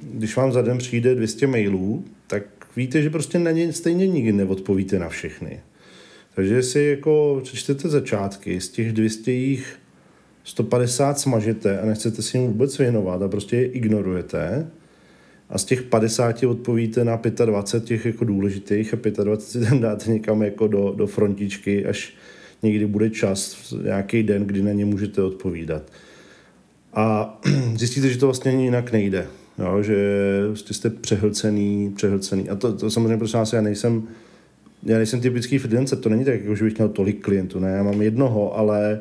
[0.03, 2.43] když vám za den přijde 200 mailů, tak
[2.77, 5.61] víte, že prostě na ně stejně nikdy neodpovíte na všechny.
[6.35, 9.79] Takže si jako přečtete začátky, z těch 200 jich
[10.45, 14.71] 150 smažete a nechcete si jim vůbec věnovat a prostě je ignorujete,
[15.51, 20.11] a z těch 50 odpovíte na 25 těch jako důležitých a 25 si tam dáte
[20.11, 22.15] někam jako do, do frontičky, až
[22.63, 25.83] někdy bude čas, nějaký den, kdy na ně můžete odpovídat.
[26.95, 27.39] A
[27.77, 29.27] zjistíte, že to vlastně jinak nejde.
[29.59, 29.97] Jo, že
[30.47, 32.49] prostě jste přehlcený, přehlcený.
[32.49, 34.03] A to, to samozřejmě prosím vás, já nejsem,
[34.83, 37.83] já nejsem typický freelancer, to není tak, jako, že bych měl tolik klientů, ne, já
[37.83, 39.01] mám jednoho, ale,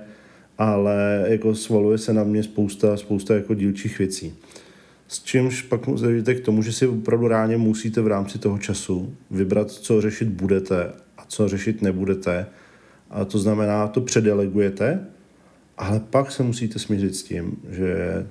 [0.58, 4.34] ale jako svaluje se na mě spousta, spousta jako dílčích věcí.
[5.12, 9.16] S čímž pak dojde k tomu, že si opravdu ráně musíte v rámci toho času
[9.32, 12.46] vybrat, co řešit budete a co řešit nebudete.
[13.10, 15.06] A to znamená, to předelegujete,
[15.78, 18.28] ale pak se musíte smířit s tím, že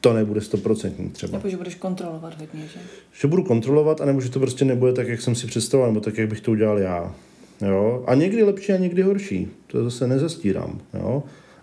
[0.00, 1.38] to nebude stoprocentní třeba.
[1.38, 2.80] Nebo že budeš kontrolovat hodně, že?
[3.12, 6.18] Že budu kontrolovat, anebo že to prostě nebude tak, jak jsem si představoval, nebo tak,
[6.18, 7.14] jak bych to udělal já.
[7.60, 8.04] Jo?
[8.06, 9.48] A někdy lepší a někdy horší.
[9.66, 10.80] To zase nezastírám.
[10.94, 11.22] Jo?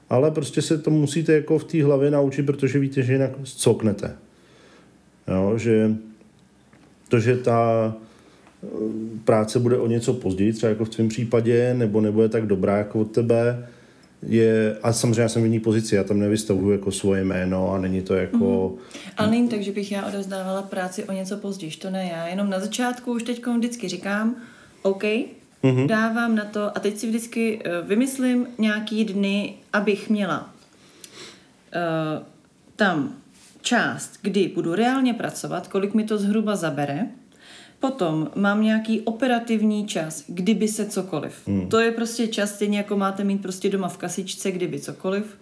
[0.10, 4.16] Ale prostě se to musíte jako v té hlavě naučit, protože víte, že jinak coknete.
[5.28, 5.96] Jo, že
[7.10, 7.94] To, že ta
[8.64, 8.68] eh,
[9.26, 13.00] práce bude o něco později, třeba jako v tvém případě, nebo nebude tak dobrá jako
[13.00, 13.68] od tebe,
[14.24, 17.78] je, a samozřejmě já jsem v jiný pozici, já tam nevystavuju jako svoje jméno a
[17.78, 18.72] není to jako...
[18.74, 19.02] Mm.
[19.18, 22.50] Ale není tak, že bych já odezdávala práci o něco později, to ne já, jenom
[22.50, 24.36] na začátku už teď vždycky říkám,
[24.82, 25.04] OK,
[25.68, 25.88] mm-hmm.
[25.88, 32.24] dávám na to a teď si vždycky uh, vymyslím nějaký dny, abych měla uh,
[32.76, 33.14] tam
[33.62, 37.08] část, kdy budu reálně pracovat, kolik mi to zhruba zabere,
[37.80, 41.48] Potom mám nějaký operativní čas, kdyby se cokoliv.
[41.48, 41.70] Hmm.
[41.70, 45.38] To je prostě čas, stejně jako máte mít prostě doma v kasičce, kdyby cokoliv.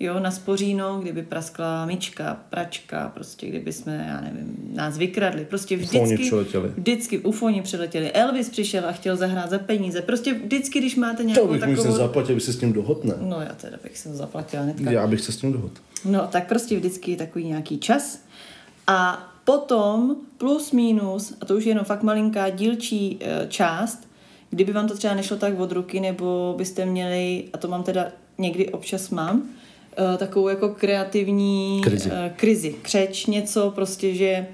[0.00, 5.44] Jo, na spoříno, kdyby praskla myčka, pračka, prostě kdyby jsme, já nevím, nás vykradli.
[5.44, 6.30] Prostě vždycky,
[6.76, 8.12] vždycky ufoni přiletěli.
[8.12, 10.02] Elvis přišel a chtěl zahrát za peníze.
[10.02, 11.84] Prostě vždycky, když máte nějakou to bych takovou...
[11.84, 13.14] To zaplatil, by se s tím dohodne.
[13.20, 14.90] No já teda bych se zaplatila hnedka.
[14.90, 15.74] Já bych se s tím dohodl.
[16.04, 18.22] No tak prostě vždycky je takový nějaký čas.
[18.86, 24.08] A Potom plus minus, a to už je jenom fakt malinká dílčí e, část,
[24.50, 28.08] kdyby vám to třeba nešlo tak od ruky, nebo byste měli, a to mám teda
[28.38, 29.42] někdy občas mám,
[30.14, 32.10] e, takovou jako kreativní krizi.
[32.12, 34.46] E, krizi, křeč, něco prostě, že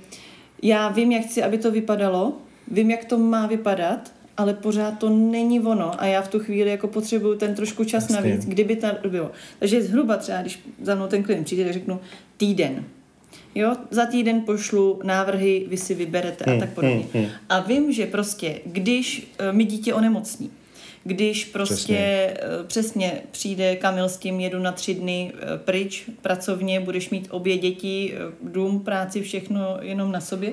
[0.62, 2.32] já vím, jak chci, aby to vypadalo,
[2.68, 6.70] vím, jak to má vypadat, ale pořád to není ono a já v tu chvíli
[6.70, 8.16] jako potřebuju ten trošku čas Jasně.
[8.16, 9.30] navíc, kdyby to bylo.
[9.58, 12.00] Takže zhruba třeba, když za mnou ten klient přijde, tak řeknu
[12.36, 12.84] týden.
[13.54, 17.04] Jo, za týden pošlu návrhy, vy si vyberete a hmm, tak podobně.
[17.12, 17.32] Hmm, hmm.
[17.48, 20.50] A vím, že prostě, když uh, mi dítě onemocní,
[21.04, 22.58] když prostě přesně.
[22.60, 27.28] Uh, přesně přijde Kamil s tím, jedu na tři dny uh, pryč pracovně, budeš mít
[27.30, 30.52] obě děti, uh, dům, práci, všechno jenom na sobě,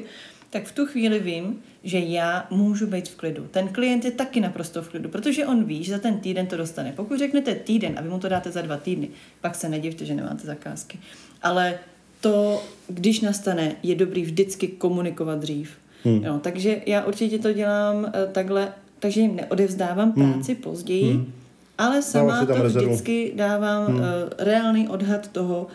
[0.49, 3.47] tak v tu chvíli vím, že já můžu být v klidu.
[3.51, 6.57] Ten klient je taky naprosto v klidu, protože on ví, že za ten týden to
[6.57, 6.93] dostane.
[6.95, 9.09] Pokud řeknete týden a vy mu to dáte za dva týdny,
[9.41, 10.99] pak se nedivte, že nemáte zakázky.
[11.41, 11.79] Ale
[12.21, 15.71] to, když nastane, je dobrý vždycky komunikovat dřív.
[16.03, 16.23] Hmm.
[16.23, 20.33] Jo, takže já určitě to dělám takhle, takže jim neodevzdávám hmm.
[20.33, 21.33] práci později, hmm.
[21.77, 22.87] ale sama to rezervu.
[22.87, 23.95] vždycky dávám hmm.
[23.95, 24.03] uh,
[24.37, 25.67] reálný odhad toho,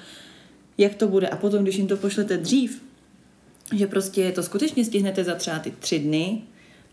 [0.79, 1.29] jak to bude.
[1.29, 2.83] A potom, když jim to pošlete dřív,
[3.75, 6.43] že prostě to skutečně stihnete za třeba ty tři dny,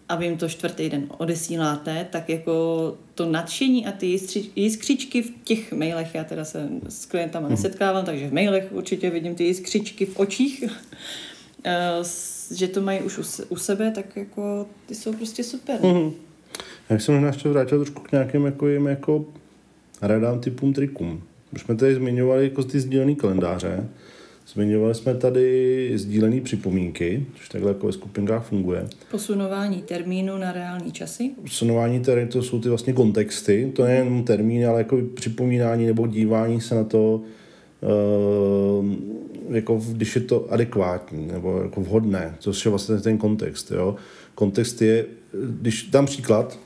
[0.09, 4.19] a vy jim to čtvrtý den odesíláte, tak jako to nadšení a ty
[4.55, 7.55] jiskřičky v těch mailech, já teda se s klientama hmm.
[7.55, 10.63] nesetkávám, takže v mailech určitě vidím ty jiskřičky v očích,
[11.63, 12.03] eh,
[12.51, 13.19] že to mají už
[13.49, 15.79] u sebe, tak jako ty jsou prostě super.
[15.81, 16.11] Hmm.
[16.89, 19.25] Já jsem možná ještě vrátil trošku k nějakým jako, jim jako
[20.01, 21.23] radám typům trikům.
[21.53, 23.89] Už jsme tady zmiňovali jako ty sdílený kalendáře,
[24.47, 28.87] Zmiňovali jsme tady sdílené připomínky, což takhle jako ve skupinkách funguje.
[29.11, 31.31] Posunování termínu na reální časy?
[31.41, 36.07] Posunování termínu, to jsou ty vlastně kontexty, to je jen termín, ale jako připomínání nebo
[36.07, 37.21] dívání se na to,
[37.81, 38.85] uh,
[39.49, 43.71] jako když je to adekvátní nebo jako vhodné, což je vlastně ten kontext.
[43.71, 43.95] Jo.
[44.35, 45.05] Kontext je,
[45.59, 46.59] když dám příklad,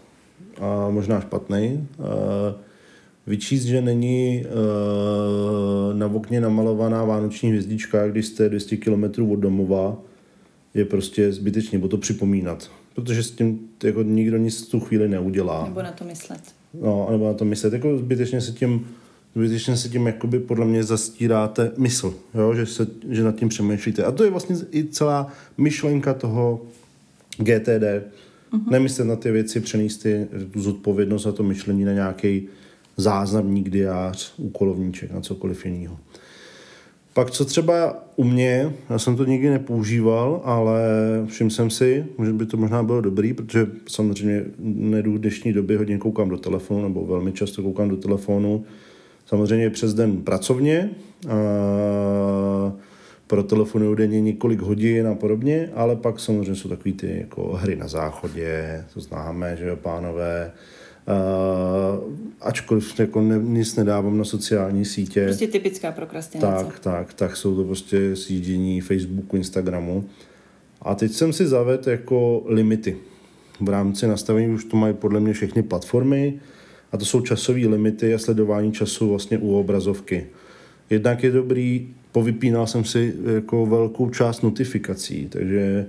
[0.59, 1.87] a možná špatný,
[3.27, 9.97] vyčíst, že není uh, na okně namalovaná vánoční hvězdička, když jste 200 km od domova,
[10.73, 12.71] je prostě zbytečně, bo to připomínat.
[12.93, 15.65] Protože s tím jako nikdo nic v tu chvíli neudělá.
[15.67, 16.41] Nebo na to myslet.
[16.81, 17.73] No, nebo na to myslet.
[17.73, 18.87] Jako zbytečně se tím,
[19.37, 22.53] zbytečně se tím jakoby podle mě zastíráte mysl, jo?
[22.53, 24.03] Že, se, že nad tím přemýšlíte.
[24.03, 26.61] A to je vlastně i celá myšlenka toho
[27.37, 27.83] GTD.
[28.51, 28.71] Uh-huh.
[28.71, 30.05] Nemyslet na ty věci, přenést
[30.51, 32.47] tu zodpovědnost a to myšlení na nějaký
[32.97, 35.97] záznamník, diář, úkolovníček a cokoliv jiného.
[37.13, 40.81] Pak co třeba u mě, já jsem to nikdy nepoužíval, ale
[41.25, 45.77] všiml jsem si, že by to možná bylo dobrý, protože samozřejmě nejdu v dnešní době
[45.77, 48.65] hodně koukám do telefonu, nebo velmi často koukám do telefonu,
[49.27, 50.89] samozřejmě přes den pracovně,
[51.29, 52.73] a
[53.27, 57.75] pro telefonu denně několik hodin a podobně, ale pak samozřejmě jsou takové ty jako hry
[57.75, 60.51] na záchodě, to známe, že jo, pánové,
[61.09, 65.25] Uh, ačkoliv jako ne, nic nedávám na sociální sítě.
[65.25, 66.65] Prostě typická prokrastinace.
[66.65, 70.05] Tak, tak, tak jsou to prostě sjíždění Facebooku, Instagramu.
[70.81, 72.97] A teď jsem si zavedl jako limity.
[73.61, 76.39] V rámci nastavení už to mají podle mě všechny platformy
[76.91, 80.27] a to jsou časové limity a sledování času vlastně u obrazovky.
[80.89, 85.85] Jednak je dobrý, povypínal jsem si jako velkou část notifikací, takže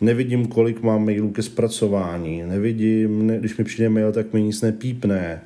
[0.00, 4.62] nevidím, kolik mám mailů ke zpracování, nevidím, ne, když mi přijde mail, tak mi nic
[4.62, 5.42] nepípne.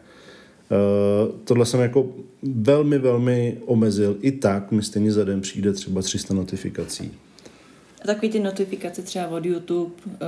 [0.71, 2.09] Uh, tohle jsem jako
[2.43, 4.17] velmi, velmi omezil.
[4.21, 7.13] I tak mi stejně za den přijde třeba 300 notifikací.
[8.05, 10.19] A takový ty notifikace třeba od YouTube, uh,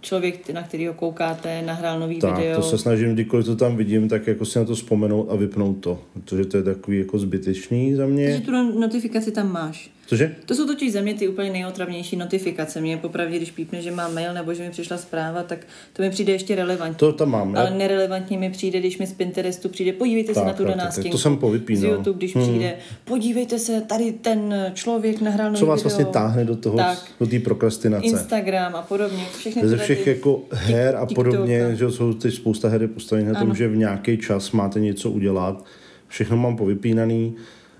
[0.00, 2.56] člověk, na kterého koukáte, nahrál nový tak, video.
[2.56, 5.80] to se snažím, kdykoliv to tam vidím, tak jako si na to vzpomenout a vypnout
[5.80, 8.26] to, protože to je takový jako zbytečný za mě.
[8.26, 9.95] Takže tu notifikaci tam máš.
[10.06, 10.34] Cože?
[10.46, 12.80] To jsou totiž za mě ty úplně nejotravnější notifikace.
[12.80, 15.58] Mě popravdě, když pípne, že mám mail nebo že mi přišla zpráva, tak
[15.92, 16.96] to mi přijde ještě relevantní.
[16.98, 20.40] To tam mám, Ale já- nerelevantní mi přijde, když mi z Pinterestu přijde, podívejte se
[20.40, 21.10] Tak, na tu tak, tak, nástěnku.
[21.10, 21.80] to jsem povypínal.
[21.80, 25.82] Z YouTube, když přijde, podívejte se, tady ten člověk nahrál Co vás video.
[25.90, 26.98] vlastně táhne do toho, Tak.
[27.20, 28.06] do té prokrastinace?
[28.06, 29.24] Instagram a podobně.
[29.38, 33.32] Všechny Ze všech ty jako her a TikTok podobně, že jsou teď spousta her postavené
[33.32, 35.64] na tom, že v nějaký čas máte něco udělat.
[36.08, 37.34] Všechno mám povypínaný.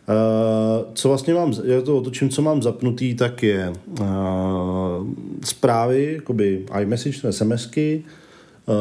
[0.08, 4.06] Uh, co vlastně mám, já to otočím, co mám zapnutý, tak je uh,
[5.44, 8.04] zprávy, jakoby iMessage, SMSky,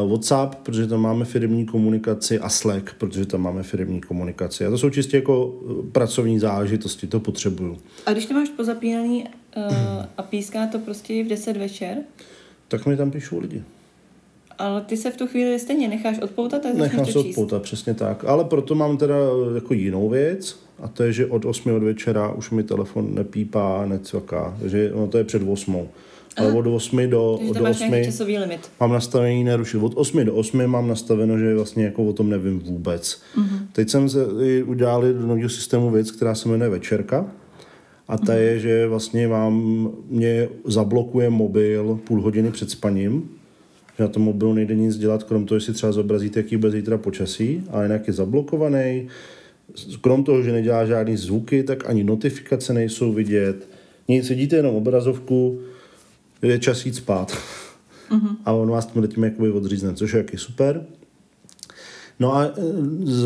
[0.03, 4.65] uh, WhatsApp, protože tam máme firmní komunikaci a Slack, protože tam máme firmní komunikaci.
[4.65, 5.53] A to jsou čistě jako
[5.91, 7.77] pracovní záležitosti, to potřebuju.
[8.05, 9.25] A když to máš pozapínaný
[9.57, 9.63] uh,
[10.17, 11.97] a píská to prostě v 10 večer,
[12.67, 13.63] Tak mi tam píšou lidi.
[14.57, 17.93] ale ty se v tu chvíli stejně necháš odpoutat začneš Nechám to se odpoutat, přesně
[17.93, 18.25] tak.
[18.25, 19.15] Ale proto mám teda
[19.55, 23.85] jako jinou věc, a to je, že od 8 od večera už mi telefon nepípá,
[23.85, 24.57] necvaká.
[24.59, 25.87] Takže ono to je před 8.
[26.37, 28.71] Ale od 8 do, Takže do tam máš 8 nějaký časový limit.
[28.79, 29.77] mám nastavený nerušit.
[29.77, 33.21] Od 8 do 8 mám nastaveno, že vlastně jako o tom nevím vůbec.
[33.35, 33.59] Mm-hmm.
[33.71, 34.25] Teď jsem se
[34.65, 37.25] udělali do nového systému věc, která se jmenuje Večerka.
[38.07, 43.29] A ta je, že vlastně vám mě zablokuje mobil půl hodiny před spaním,
[43.97, 46.97] že na tom mobilu nejde nic dělat, krom toho, jestli třeba zobrazíte, jaký bude zítra
[46.97, 49.07] počasí, ale jinak je zablokovaný.
[50.01, 53.67] Krom toho, že nedělá žádný zvuky, tak ani notifikace nejsou vidět.
[54.07, 55.59] Nic, vidíte jenom obrazovku,
[56.41, 57.37] je čas jít spát.
[58.11, 58.35] Mm-hmm.
[58.45, 60.85] A on vás tím jakoby odřízne, což je jaký super.
[62.19, 62.51] No a e,
[63.03, 63.25] z,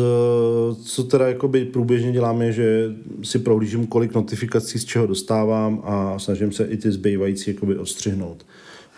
[0.84, 6.18] co teda jakoby průběžně děláme, je, že si prohlížím, kolik notifikací z čeho dostávám a
[6.18, 8.46] snažím se i ty zbývající jakoby odstřihnout.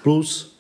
[0.03, 0.57] Plus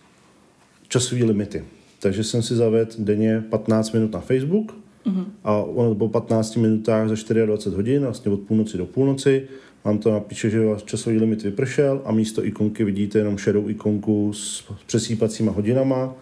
[0.89, 1.64] časové limity.
[2.01, 5.24] Takže jsem si zavedl denně 15 minut na Facebook mm-hmm.
[5.44, 9.48] a ono po 15 minutách za 24 hodin, vlastně od půlnoci do půlnoci,
[9.84, 14.32] vám to napíše, že váš časový limit vypršel a místo ikonky vidíte jenom šedou ikonku
[14.32, 16.14] s přesýpacíma hodinama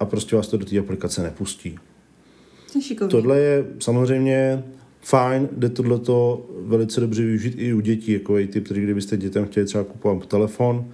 [0.00, 1.78] a prostě vás to do té aplikace nepustí.
[2.98, 3.08] To.
[3.08, 4.64] Tohle je samozřejmě
[5.00, 9.46] fajn, jde tohleto velice dobře využít i u dětí, jako i typ, který kdybyste dětem
[9.46, 10.92] chtěli třeba kupovat telefon,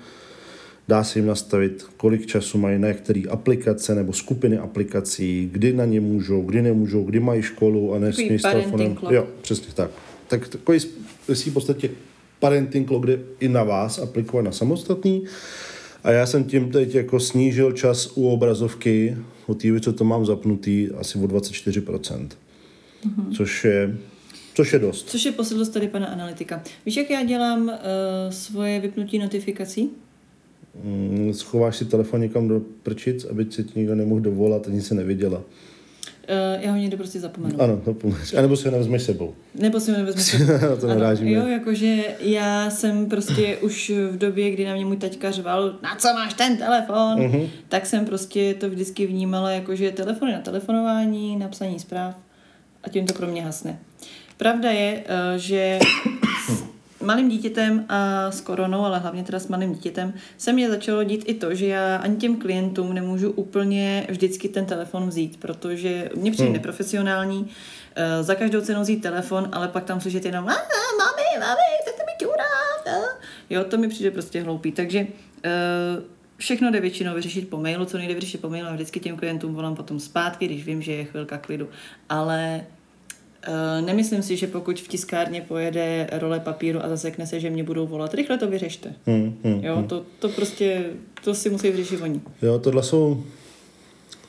[0.88, 5.84] dá se jim nastavit, kolik času mají na některé aplikace nebo skupiny aplikací, kdy na
[5.84, 8.98] ně můžou, kdy nemůžou, kdy mají školu a nesmí s telefonem.
[9.10, 9.90] Jo, přesně tak.
[10.28, 10.80] Tak takový
[11.32, 11.90] si v podstatě
[12.38, 15.24] parenting clock jde i na vás aplikovat na samostatný.
[16.04, 19.16] A já jsem tím teď jako snížil čas u obrazovky
[19.46, 22.28] od té, co to mám zapnutý, asi o 24%.
[23.06, 23.36] Mm-hmm.
[23.36, 23.96] Což je,
[24.54, 25.08] což je dost.
[25.10, 26.62] Což je posedlost tady pana analytika.
[26.86, 27.74] Víš, jak já dělám uh,
[28.30, 29.90] svoje vypnutí notifikací?
[30.84, 34.94] Mm, schováš si telefon někam do prčic, aby se ti nikdo nemohl dovolat, ani se
[34.94, 35.38] neviděla.
[35.38, 37.62] Uh, já ho někde prostě zapomenu.
[37.62, 38.36] Ano, pomůže.
[38.36, 39.34] A nebo si ho nevezmeš sebou.
[39.54, 40.46] Nebo si mi nevezmu.
[40.70, 41.30] Na to narážíme.
[41.30, 45.96] jo, jakože já jsem prostě už v době, kdy na mě můj taťka řval, na
[45.96, 47.48] co máš ten telefon, uh-huh.
[47.68, 52.14] tak jsem prostě to vždycky vnímala jakože telefony na telefonování, napsaní zpráv
[52.84, 53.78] a tím to pro mě hasne.
[54.36, 55.78] Pravda je, eh, že
[57.00, 61.24] malým dítětem a s koronou, ale hlavně teda s malým dítětem, se mě začalo dít
[61.26, 66.30] i to, že já ani těm klientům nemůžu úplně vždycky ten telefon vzít, protože mě
[66.30, 66.56] přijde hmm.
[66.56, 67.46] neprofesionální uh,
[68.20, 70.52] za každou cenu vzít telefon, ale pak tam slyšet jenom "A,
[70.98, 72.98] mami, mami, chcete mi čurát?
[72.98, 73.18] a?"
[73.50, 76.02] Jo, to mi přijde prostě hloupý, takže uh,
[76.36, 79.54] všechno jde většinou vyřešit po mailu, co nejde vyřešit po mailu a vždycky těm klientům
[79.54, 81.68] volám potom zpátky, když vím, že je chvilka klidu.
[82.08, 82.64] Ale
[83.80, 87.86] nemyslím si, že pokud v tiskárně pojede role papíru a zasekne se, že mě budou
[87.86, 88.92] volat, rychle to vyřešte.
[89.06, 89.64] Hmm, hmm.
[89.64, 90.84] Jo, to, to prostě,
[91.24, 92.20] to si musí vyřešit oni.
[92.42, 93.24] Jo, tohle jsou,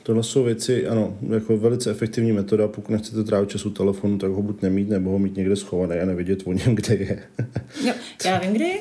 [0.03, 4.31] tohle jsou věci, ano, jako velice efektivní metoda, pokud nechcete trávit čas u telefonu, tak
[4.31, 7.23] ho buď nemít, nebo ho mít někde schovaný a nevědět o něm, kde je.
[7.85, 7.93] Jo,
[8.25, 8.79] já vím, kdy, je,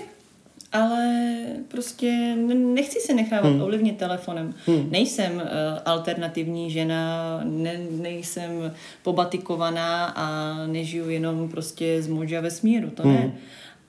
[0.72, 1.34] ale
[1.68, 3.62] prostě nechci se nechávat hmm.
[3.62, 4.54] ovlivnit telefonem.
[4.66, 4.90] Hmm.
[4.90, 5.42] Nejsem uh,
[5.84, 13.12] alternativní žena, ne, nejsem pobatikovaná a nežiju jenom prostě z moža vesmíru, to hmm.
[13.14, 13.32] ne.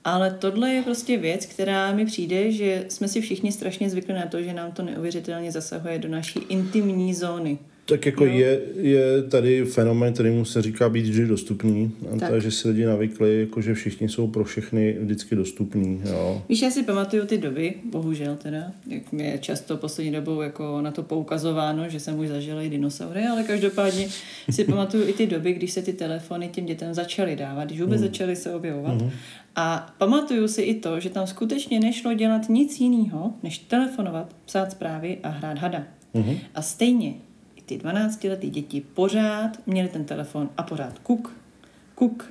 [0.04, 4.26] Ale tohle je prostě věc, která mi přijde, že jsme si všichni strašně zvykli na
[4.26, 7.58] to, že nám to neuvěřitelně zasahuje do naší intimní zóny.
[7.90, 11.92] Tak jako je, je tady fenomén, kterýmu se říká být vždy dostupný.
[12.12, 12.42] A Tak.
[12.48, 16.02] si lidi navykli, jako že všichni jsou pro všechny vždycky dostupní.
[16.04, 16.42] Jo.
[16.48, 20.80] Víš, já si pamatuju ty doby, bohužel teda, jak mi je často poslední dobou jako
[20.80, 24.08] na to poukazováno, že jsem už zažila i dinosaury, ale každopádně
[24.50, 28.00] si pamatuju i ty doby, když se ty telefony těm dětem začaly dávat, když vůbec
[28.00, 29.02] začaly se objevovat.
[29.56, 34.70] A pamatuju si i to, že tam skutečně nešlo dělat nic jiného, než telefonovat, psát
[34.72, 35.84] zprávy a hrát hada.
[36.54, 37.14] A stejně
[37.70, 41.36] ty 12-letý děti pořád měli ten telefon a pořád kuk,
[41.94, 42.30] kuk,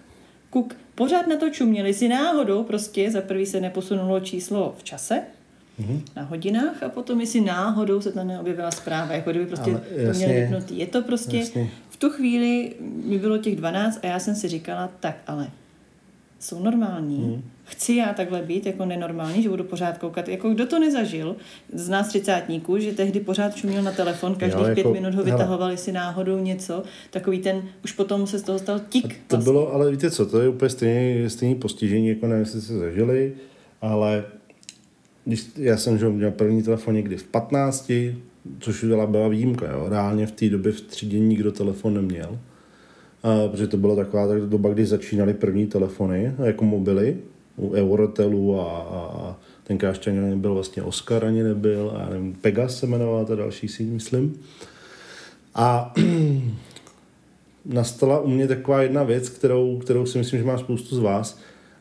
[0.50, 5.22] Kuk pořád na to čuměl, jestli náhodou prostě za prvý se neposunulo číslo v čase,
[5.82, 6.02] mm-hmm.
[6.16, 10.00] na hodinách a potom jestli náhodou se tam neobjevila zpráva, jako kdyby prostě Ale to
[10.00, 10.26] jasně.
[10.26, 10.80] měli vypnutý.
[10.80, 11.70] Je to prostě, Jasně.
[11.90, 12.76] v tu chvíli
[13.06, 15.48] mi bylo těch 12 a já jsem si říkala, tak ale
[16.40, 17.18] jsou normální.
[17.18, 17.42] Hmm.
[17.64, 20.28] Chci já takhle být jako nenormální, že budu pořád koukat.
[20.28, 21.36] Jako kdo to nezažil
[21.74, 25.24] z nás třicátníků, že tehdy pořád šuměl na telefon, každých Jo, pět jako- minut ho
[25.24, 25.32] hele.
[25.32, 29.04] vytahovali si náhodou něco, takový ten, už potom se z toho stal tik.
[29.06, 29.28] vlastně.
[29.28, 32.74] To bylo, ale víte co, to je úplně stejné, stejné postižení, jako nevím, jestli jste
[32.78, 33.34] zažili,
[33.82, 34.24] ale
[35.26, 37.92] když já jsem že, měl první telefon někdy v 15,
[38.60, 39.86] což byla, byla výjimka, jo.
[39.90, 42.49] reálně v té době v třídě nikdo telefon neměl, a,
[43.22, 47.18] protože to byla taková tak doba, kdy začínaly první telefony, jako mobily,
[47.58, 52.78] u Eurotelu a, a, a tenkrát ještě nebyl vlastně Oscar, ani nebyl, a nevím, Pegas
[52.78, 54.42] se jmenovala ta další síť, myslím.
[55.56, 55.94] A
[57.66, 61.40] nastala u mě taková jedna věc, kterou, kterou si myslím, že má spoustu z vás.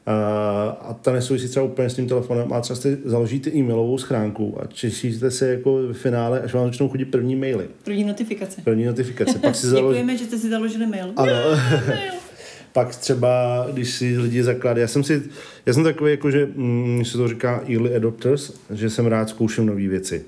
[0.09, 2.53] A, a ta nesouvisí třeba úplně s tím telefonem.
[2.53, 6.89] A třeba si založíte e-mailovou schránku a češíte se jako v finále, až vám začnou
[6.89, 8.61] chodit první maily, První notifikace.
[8.65, 9.39] první notifikace.
[9.39, 11.13] Pak si založíte Děkujeme, že jste si založili mail.
[11.17, 11.33] ano.
[11.33, 11.59] Mail.
[12.73, 15.23] Pak třeba, když si lidi zakládají, já jsem si,
[15.67, 19.67] já jsem takový, jako, že mm, se to říká early adopters, že jsem rád zkouším
[19.67, 20.25] nové věci.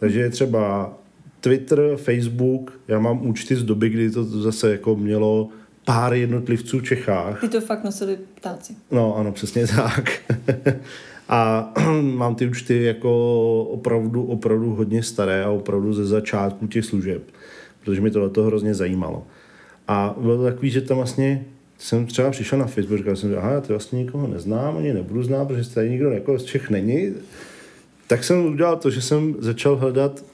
[0.00, 0.92] Takže je třeba
[1.40, 5.48] Twitter, Facebook, já mám účty z doby, kdy to zase jako mělo
[5.84, 7.40] pár jednotlivců v Čechách.
[7.40, 8.76] Ty to fakt nosili ptáci.
[8.90, 10.22] No ano, přesně tak.
[11.28, 17.22] a mám ty účty jako opravdu, opravdu hodně staré a opravdu ze začátku těch služeb,
[17.80, 19.26] protože mi tohle to hrozně zajímalo.
[19.88, 21.44] A bylo to takový, že tam vlastně
[21.78, 24.92] jsem třeba přišel na Facebook, říkal jsem, že aha, já to vlastně nikoho neznám, ani
[24.92, 27.14] nebudu znát, protože tady nikdo jako z Čech není.
[28.06, 30.24] Tak jsem udělal to, že jsem začal hledat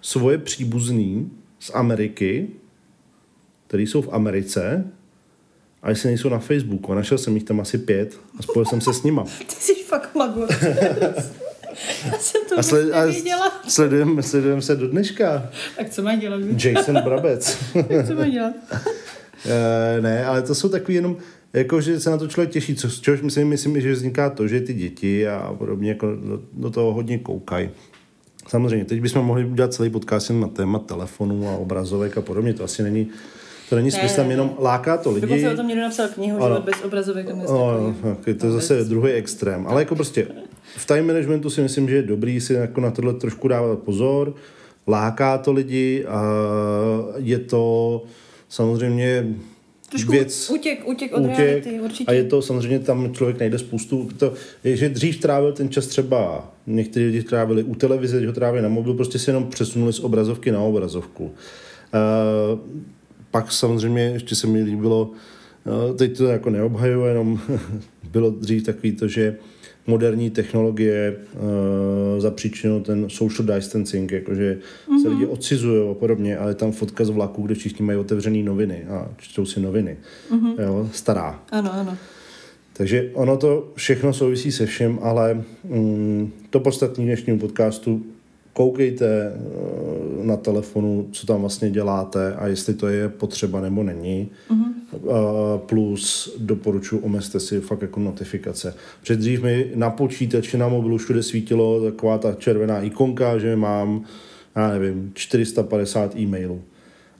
[0.00, 2.48] svoje příbuzný z Ameriky,
[3.66, 4.84] který jsou v Americe,
[5.82, 6.92] a jestli nejsou na Facebooku.
[6.92, 9.24] A našel jsem jich tam asi pět a spojil jsem se s nima.
[9.38, 10.48] Ty jsi fakt magor.
[12.06, 13.06] Já jsem to A, sled, a
[13.68, 15.50] sledujeme sledujem se do dneška.
[15.76, 16.40] Tak co mají dělat?
[16.64, 17.58] Jason Brabec.
[18.06, 18.54] co mají dělat?
[19.46, 21.16] e, ne, ale to jsou takový jenom,
[21.52, 24.60] jako, že se na to člověk těší, co, čehož myslím, myslím, že vzniká to, že
[24.60, 27.70] ty děti a podobně jako do, do toho hodně koukají.
[28.48, 32.54] Samozřejmě, teď bychom mohli udělat celý podcast jen na téma telefonů a obrazovek a podobně,
[32.54, 33.08] to asi není,
[33.68, 35.26] to není Ne, smyslem, ne, jenom láká to lidi.
[35.26, 36.46] Dokonce o tom někdo napsal knihu, Ano.
[36.48, 37.28] život bez obrazovek.
[37.28, 37.34] No,
[37.80, 39.66] no, tak je to zase druhý extrém.
[39.66, 40.26] Ale jako prostě
[40.76, 44.34] v time managementu si myslím, že je dobrý si jako na tohle trošku dávat pozor.
[44.88, 46.22] Láká to lidi a
[47.16, 48.02] je to
[48.48, 49.26] samozřejmě
[49.90, 52.04] Trošku věc, útěk, útěk od útěk reality, určitě.
[52.10, 54.32] a je to samozřejmě tam člověk najde spoustu, to,
[54.64, 58.62] je, že dřív trávil ten čas třeba, někteří lidi trávili u televize, když ho trávili
[58.62, 61.24] na mobil, prostě si jenom přesunuli z obrazovky na obrazovku.
[61.24, 61.30] Uh,
[63.36, 65.10] pak samozřejmě ještě se mi líbilo,
[65.90, 67.40] uh, teď to jako neobhajuji, jenom
[68.12, 69.36] bylo dřív takový to, že
[69.86, 74.58] moderní technologie uh, zapříčinilo ten social distancing, jakože
[74.88, 75.02] mm-hmm.
[75.02, 78.42] se lidi odcizují a podobně, ale je tam fotka z vlaku, kde všichni mají otevřené
[78.42, 79.96] noviny a čtou si noviny.
[80.30, 80.62] Mm-hmm.
[80.62, 81.42] Jo, stará.
[81.50, 81.96] Ano, ano.
[82.72, 88.02] Takže ono to všechno souvisí se všem, ale mm, to podstatní dnešního podcastu
[88.56, 94.28] koukejte eh, na telefonu, co tam vlastně děláte a jestli to je potřeba nebo není.
[94.50, 94.72] Mm-hmm.
[95.58, 98.74] Plus doporučuji, omezte si fakt jako notifikace.
[99.02, 104.04] Před dřív mi na počítači, na mobilu všude svítilo taková ta červená ikonka, že mám,
[104.56, 106.62] já nevím, 450 e-mailů.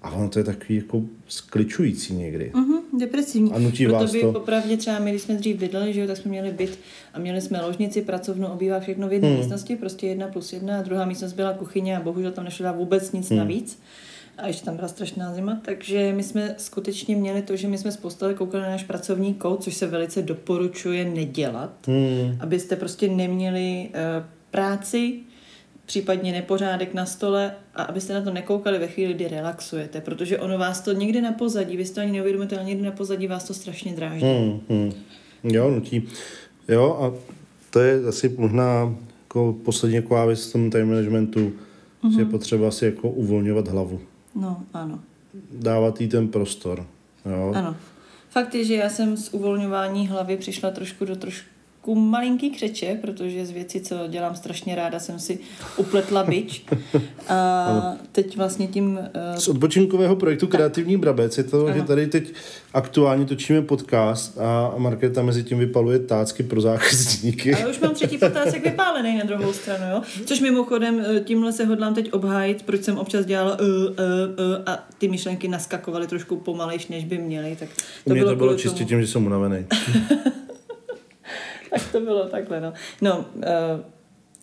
[0.03, 2.51] A ono to je takový jako skličující někdy.
[2.55, 3.53] Mhm, depresivní.
[3.53, 6.07] A nutí Proto vás by to- popravdě třeba my, když jsme dřív bydleli, že jo,
[6.07, 6.79] tak jsme měli byt
[7.15, 9.39] a měli jsme ložnici, pracovnu, obývá všechno v jedné Hmm.
[9.39, 12.77] místnosti, prostě jedna plus jedna a druhá místnost byla kuchyně a bohužel tam nešlo dát
[12.77, 13.39] vůbec nic Hmm.
[13.39, 13.83] navíc.
[14.39, 17.93] A ještě tam byla strašná zima, takže my jsme skutečně měli to, že my jsme
[17.93, 22.37] z postele koukali na náš pracovní kout, což se velice doporučuje nedělat, Hmm.
[22.41, 25.15] abyste prostě neměli uh, práci,
[25.87, 30.59] případně nepořádek na stole a abyste na to nekoukali ve chvíli, kdy relaxujete, protože ono
[30.59, 33.45] vás to někdy na pozadí, vy si to ani neuvědomíte, ale někdy na pozadí vás
[33.45, 34.27] to strašně dráždí.
[34.27, 34.93] Hmm, hmm.
[35.45, 36.03] Jo, nutí.
[36.69, 37.33] Jo, a
[37.71, 41.53] to je asi možná jako poslední taková věc v tom time managementu,
[42.03, 42.15] mm-hmm.
[42.15, 44.01] že je potřeba si jako uvolňovat hlavu.
[44.35, 45.01] No, ano.
[45.53, 46.87] Dávat jí ten prostor.
[47.27, 47.53] Jo.
[47.55, 47.77] Ano.
[48.31, 51.56] Fakt je, že já jsem z uvolňování hlavy přišla trošku do trošku
[51.87, 55.39] trošku malinký křeče, protože z věcí, co dělám strašně ráda, jsem si
[55.77, 56.65] upletla bič.
[57.29, 58.99] A teď vlastně tím...
[59.33, 62.33] Uh, Z odpočinkového projektu Kreativní Brabec je to, že tady teď
[62.75, 67.55] aktuálně točíme podcast a Markéta mezi tím vypaluje tácky pro zákazníky.
[67.55, 70.03] Ale už mám třetí potázek vypálený na druhou stranu, jo?
[70.25, 74.63] Což mimochodem eh, tímhle se hodlám teď obhájit, proč jsem občas dělala uh, uh, uh,
[74.67, 77.57] a ty myšlenky naskakovaly trošku pomalejš, než by měly.
[77.61, 77.69] Tak
[78.05, 78.89] to Mně bylo, to bylo čistě tomu.
[78.89, 79.67] tím, že jsem unavený.
[81.71, 82.73] Tak to bylo takhle, no.
[83.01, 83.43] No, uh,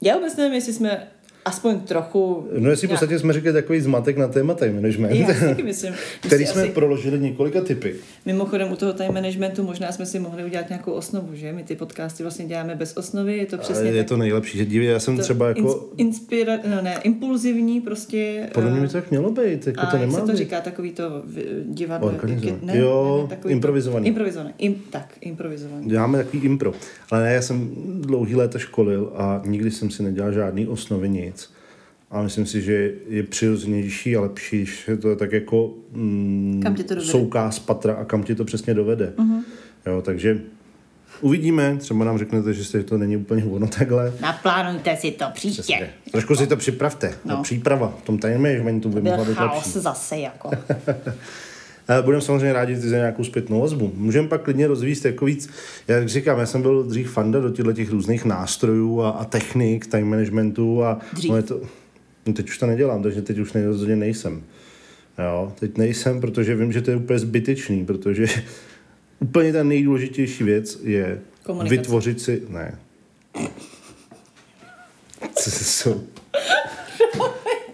[0.01, 1.07] já vůbec nevím, jestli jsme
[1.45, 2.47] aspoň trochu...
[2.59, 5.93] No jestli v podstatě jsme řekli takový zmatek na téma time management, Já taky myslím.
[6.21, 7.95] který jsme asi- proložili několika typy.
[8.25, 11.53] Mimochodem u toho time managementu možná jsme si mohli udělat nějakou osnovu, že?
[11.53, 14.07] My ty podcasty vlastně děláme bez osnovy, je to A přesně je tak.
[14.09, 15.61] to nejlepší, že dívej, já jsem to třeba jako...
[15.61, 18.49] ins- inspira, no ne, impulzivní prostě.
[18.53, 20.37] Podle mě eh, by to tak mělo být, jako a to jak nemá se to
[20.37, 21.03] říká, takový to
[21.65, 22.07] divadlo.
[22.07, 22.59] Organizovaný.
[22.67, 24.07] jak je- Jo, takový improvizovaný.
[24.07, 24.53] Improvizovaný.
[24.57, 25.87] Im, tak, improvizovaný.
[25.89, 26.73] Děláme takový impro.
[27.11, 27.69] Ale ne, já jsem
[28.01, 31.32] dlouhý léta školil a nikdy jsem si nedělal žádný osnovy nic.
[32.14, 36.76] A myslím si, že je přirozenější a lepší, když je to tak jako mm, Kam
[36.76, 37.11] tě to dovede.
[37.11, 39.14] souká z patra a kam ti to přesně dovede.
[39.18, 39.43] Uh-huh.
[39.86, 40.39] Jo, takže
[41.22, 44.14] uvidíme, třeba nám řeknete, že se to není úplně ono takhle.
[44.22, 45.61] Naplánujte si to příště.
[45.61, 45.89] Přesně.
[46.11, 47.14] Trošku si to připravte.
[47.26, 47.43] No.
[47.43, 49.80] Příprava v tom time managementu by mohla být chaos lepší.
[49.80, 50.49] zase jako.
[51.88, 53.91] Eh, Budeme samozřejmě rádi za nějakou zpětnou vazbu.
[53.95, 55.49] Můžeme pak klidně rozvíjet jako víc.
[55.88, 59.88] Jak říkám, já jsem byl dřív fanda do těchto těch různých nástrojů a, a technik,
[59.88, 61.32] time managementu a Dřív.
[61.36, 61.61] je to,
[62.26, 64.43] no teď už to nedělám, takže teď už rozhodně nejsem.
[65.19, 68.26] Jo, teď nejsem, protože vím, že to je úplně zbytečný, protože
[69.19, 71.78] úplně ta nejdůležitější věc je Komunikace.
[71.78, 72.41] vytvořit si...
[72.49, 72.80] Ne.
[75.36, 76.03] Co se jsou?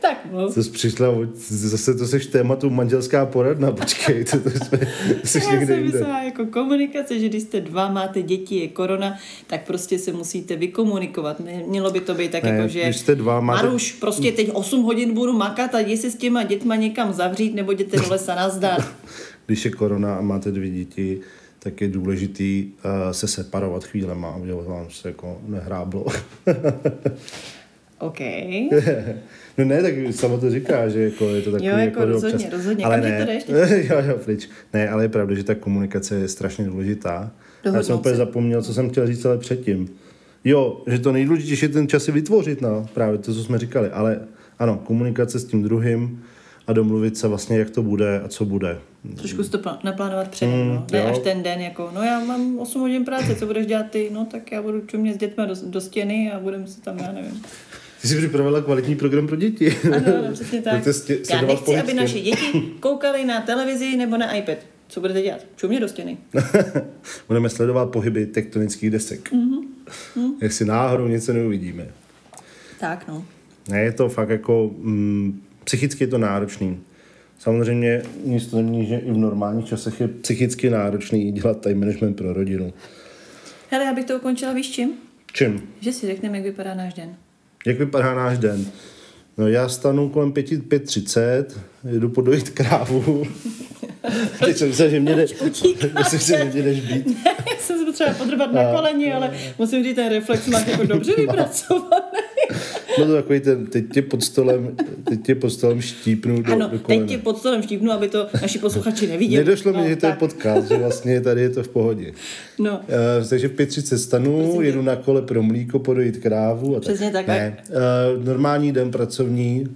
[0.01, 0.53] Tak, no.
[0.53, 1.07] To jsi přišla,
[1.47, 4.79] zase to seš tématu manželská poradna, počkej, to, to, jsme,
[5.23, 5.97] jsi Já někde jsem jinde.
[5.97, 10.55] myslela jako komunikace, že když jste dva, máte děti, je korona, tak prostě se musíte
[10.55, 11.41] vykomunikovat.
[11.67, 14.49] Mělo by to být tak Ne, jako, že když jste dva, máte- Maruš, prostě teď
[14.53, 18.09] 8 hodin budu makat a jdi se s těma dětma někam zavřít nebo jděte do
[18.09, 18.85] lesa nazdar.
[19.45, 21.19] Když je korona a máte dvě děti,
[21.59, 26.05] tak je důležitý uh, se separovat chvílema, aby vám se jako nehráblo.
[27.99, 28.19] OK.
[29.59, 32.49] No ne, tak sama to říká, že jako je to takový Jo, jako že rozhodně,
[32.51, 32.85] rozhodně.
[32.85, 33.43] Ale ne, to jdeš
[33.89, 34.49] jo, jo, pryč.
[34.73, 37.11] Ne, ale je pravda, že ta komunikace je strašně důležitá.
[37.13, 37.31] Já
[37.63, 38.17] Dohodnout jsem úplně se.
[38.17, 39.89] zapomněl, co jsem chtěl říct ale předtím.
[40.43, 43.89] Jo, že to nejdůležitější je ten čas si vytvořit, no, právě to, co jsme říkali,
[43.89, 44.19] ale
[44.59, 46.23] ano, komunikace s tím druhým
[46.67, 48.77] a domluvit se vlastně, jak to bude a co bude.
[49.17, 50.85] Trošku si to pl- naplánovat předem, no.
[50.91, 51.07] Ne jo.
[51.07, 54.09] až ten den, jako, no já mám 8 hodin práce, co budeš dělat ty?
[54.13, 57.11] No tak já budu čumět s dětmi do, do stěny a budeme si tam, já
[57.11, 57.41] nevím.
[58.01, 59.77] Ty jsi připravila kvalitní program pro děti.
[59.95, 60.83] Ano, ano, přesně tak.
[60.87, 64.57] Stě- Já nechci, aby pohyb naše děti koukaly na televizi nebo na iPad.
[64.87, 65.45] Co budete dělat?
[65.55, 66.17] Čumě do stěny.
[67.27, 69.31] Budeme sledovat pohyby tektonických desek.
[69.31, 70.31] Mm-hmm.
[70.41, 71.87] Jestli náhodou něco neuvidíme.
[72.79, 73.25] Tak, no.
[73.69, 76.79] Ne, je to fakt jako, mm, psychicky je to náročný.
[77.39, 82.13] Samozřejmě nic to nemění, že i v normálních časech je psychicky náročný dělat time management
[82.13, 82.73] pro rodinu.
[83.69, 84.91] Hele, já bych to ukončila, víš čím?
[85.33, 85.61] Čím?
[85.79, 87.15] Že si řekneme, jak vypadá náš den.
[87.65, 88.65] Jak vypadá náš den?
[89.37, 91.45] No já stanu kolem 5.30,
[91.91, 93.23] jedu podojit krávu.
[94.45, 95.25] Teď jsem myslel, že mě jde,
[95.99, 97.07] myslím, že mě jdeš být.
[97.25, 101.15] Já jsem se potřeba podrbat na koleni, ale musím říct, ten reflex máš jako dobře
[101.15, 102.11] vypracovaný.
[102.99, 104.75] No to takový ten, teď tě pod stolem,
[105.09, 107.05] teď tě pod stolem štípnu do, Ano, do kolene.
[107.05, 109.45] teď tě pod stolem štípnu, aby to naši posluchači neviděli.
[109.45, 110.19] Nedošlo mi, no, že to je tak.
[110.19, 112.11] podcast, že vlastně tady je to v pohodě.
[112.59, 112.79] No,
[113.21, 114.67] Uh, takže v 5.30 stanu, Prosím tě.
[114.67, 116.75] jedu na kole pro mlíko, podojit krávu.
[116.75, 117.27] A Přesně tak.
[117.27, 117.57] Ne,
[118.17, 119.67] uh, normální den pracovní,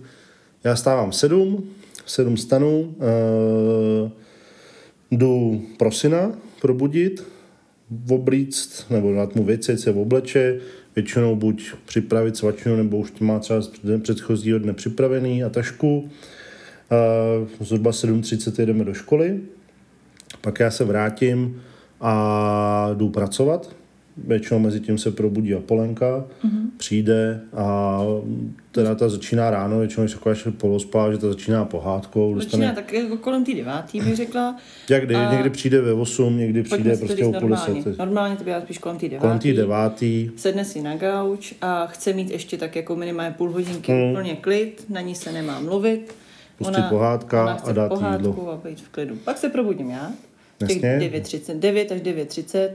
[0.63, 1.63] já stávám v 7,
[2.05, 2.95] v 7 stanu,
[4.03, 4.09] uh,
[5.11, 7.23] jdu pro syna probudit,
[8.09, 10.59] oblíct, nebo dát mu věci, se obleče,
[10.95, 13.71] většinou buď připravit svačinu, nebo už má třeba z
[14.03, 16.09] předchozího dne připravený a tašku.
[17.59, 19.39] Zhruba 7.30 jedeme do školy,
[20.41, 21.61] pak já se vrátím
[22.01, 23.75] a jdu pracovat.
[24.17, 26.65] Většinou mezi tím se probudí Apolenka, mm-hmm.
[26.77, 27.99] přijde a
[28.71, 32.39] teda ta začíná ráno, většinou je taková ještě polospá, že ta začíná pohádkou.
[32.39, 34.57] začíná tak jako kolem té devátý, bych řekla.
[34.89, 37.83] Jak kdy, někdy přijde ve 8, někdy přijde prostě o půl normálně.
[37.97, 39.57] Normálně to bývá spíš kolem té Kolem té devátý.
[39.57, 40.31] devátý.
[40.35, 44.11] Sedne si na gauč a chce mít ještě tak jako minimálně půl hodinky Hmm.
[44.11, 46.15] úplně klid, na ní se nemá mluvit.
[46.57, 48.51] Pustí pohádka ona a dát pohádku jídlo.
[48.51, 49.15] a být v klidu.
[49.15, 50.11] Pak se probudím já.
[50.67, 51.09] Těch Jasně.
[51.09, 52.69] 9.30, 9 až 9.30.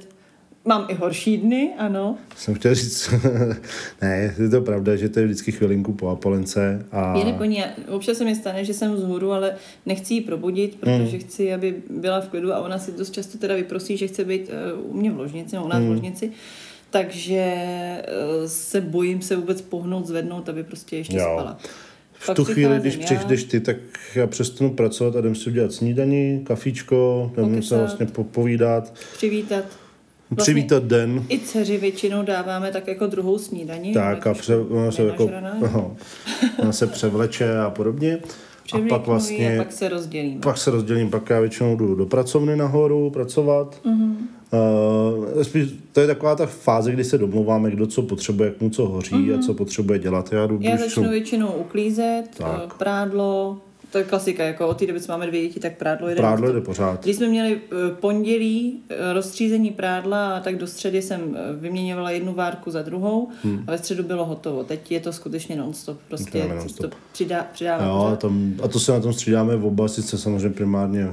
[0.68, 2.18] Mám i horší dny, ano.
[2.36, 3.10] Jsem chtěl říct,
[4.02, 6.86] ne, je to pravda, že to je vždycky chvilinku po Apolence.
[6.92, 7.18] A...
[7.18, 9.54] Je neponí, občas se mi stane, že jsem vzhůru, ale
[9.86, 11.20] nechci ji probudit, protože Hmm.
[11.20, 14.50] chci, aby byla v klidu a ona si dost často teda vyprosí, že chce být
[14.82, 16.30] uh, u mě v ložnici, nebo u nás v ložnici.
[16.90, 18.02] takže eh,
[18.46, 21.22] se bojím se vůbec pohnout, zvednout, aby prostě ještě Jo.
[21.38, 21.58] spala.
[22.12, 23.04] V Pak tu chvíli, když já.
[23.04, 23.76] přijdeš ty, tak
[24.14, 29.64] já přestanu pracovat a jdem si udělat snídaní, kafíčko, jdem se vlastně popovídat, Přivítat.
[30.30, 31.24] Vlastně přivítat den.
[31.28, 33.92] I dceři většinou dáváme tak jako druhou snídaní.
[33.94, 35.96] Tak a pře, ona se jako, no,
[36.58, 38.18] ona se převleče a podobně.
[38.72, 40.40] A pak vlastně, a pak se rozdělíme.
[40.40, 43.80] pak se rozdělím, pak já většinou jdu do pracovny nahoru pracovat.
[43.84, 44.16] Mhm.
[44.16, 44.38] Mm-hmm.
[45.36, 48.70] Uh, spíš, to je taková ta fáze, kdy se domluváme, kdo co potřebuje, jak mu
[48.70, 49.38] co hoří mm-hmm.
[49.38, 50.32] a co potřebuje dělat.
[50.32, 50.62] Já jdu Mhm.
[50.62, 52.62] Já začnu většinou uklízet, Tak.
[52.64, 53.58] eh, prádlo,
[53.93, 56.20] to je klasika, jako od té doby, co máme dvě děti, tak prádlo jede.
[56.20, 56.55] Prádlo non-stop.
[56.62, 57.05] jde pořád.
[57.05, 62.11] Když jsme měli eh, pondělí eh, rozstřízení prádla, a tak do středy jsem eh, vyměňovala
[62.11, 63.64] jednu várku za druhou Hmm.
[63.66, 64.64] a ve středu bylo hotovo.
[64.64, 66.95] Teď je to skutečně non-stop, prostě Děláme to non-stop.
[67.12, 71.09] přidá, přidává Jo, tam, a to se na tom střídáme v oba, sice samozřejmě primárně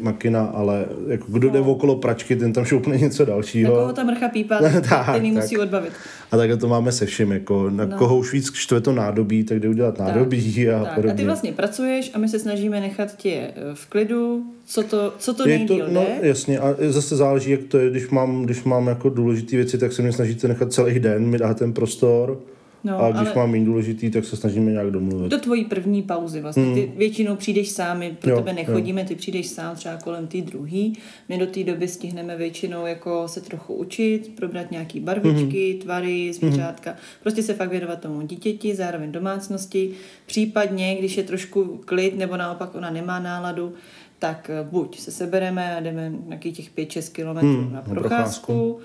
[0.00, 3.74] Makina, ale jako kdo jde okolo pračky, ten tam šoupne něco Na dalšího.
[3.76, 5.42] koho ta mrcha pípá, tak, Tak, ten ji tak.
[5.42, 5.92] musí odbavit.
[6.32, 7.96] A takhle to máme se vším, jako na No.
[7.98, 10.94] koho už víc štve to nádobí, tak jde udělat nádobí a tak.
[10.94, 11.12] podobně.
[11.12, 15.14] A ty vlastně pracuješ a my se snažíme nechat tě eh, v klidu, co to,
[15.18, 18.64] co to je to, no, jasně, a zase záleží, jak to je, když mám, když
[18.64, 22.40] mám jako důležité věci, tak se mě snažíte nechat celý den, mi dá ten prostor,
[22.86, 25.28] No, a když ale- mám méně důležitý, tak se snažíme nějak domluvit.
[25.28, 26.74] Do tvojí první pauzy vlastně.
[26.74, 30.40] Ty většinou přijdeš sám, my pro Jo, tebe nechodíme, ty přijdeš sám třeba kolem té
[30.40, 30.98] druhý.
[31.28, 36.94] My do té doby stihneme většinou jako se trochu učit, probrat nějaký barvičky, tvary, zvířátka.
[37.22, 39.90] Prostě se fakt věnovat tomu dítěti, zároveň domácnosti.
[40.26, 43.72] Případně, když je trošku klid nebo naopak ona nemá náladu,
[44.18, 48.78] tak buď se sebereme a jdeme nějakých těch 5-6 kilometrů Hmm, na na procházku,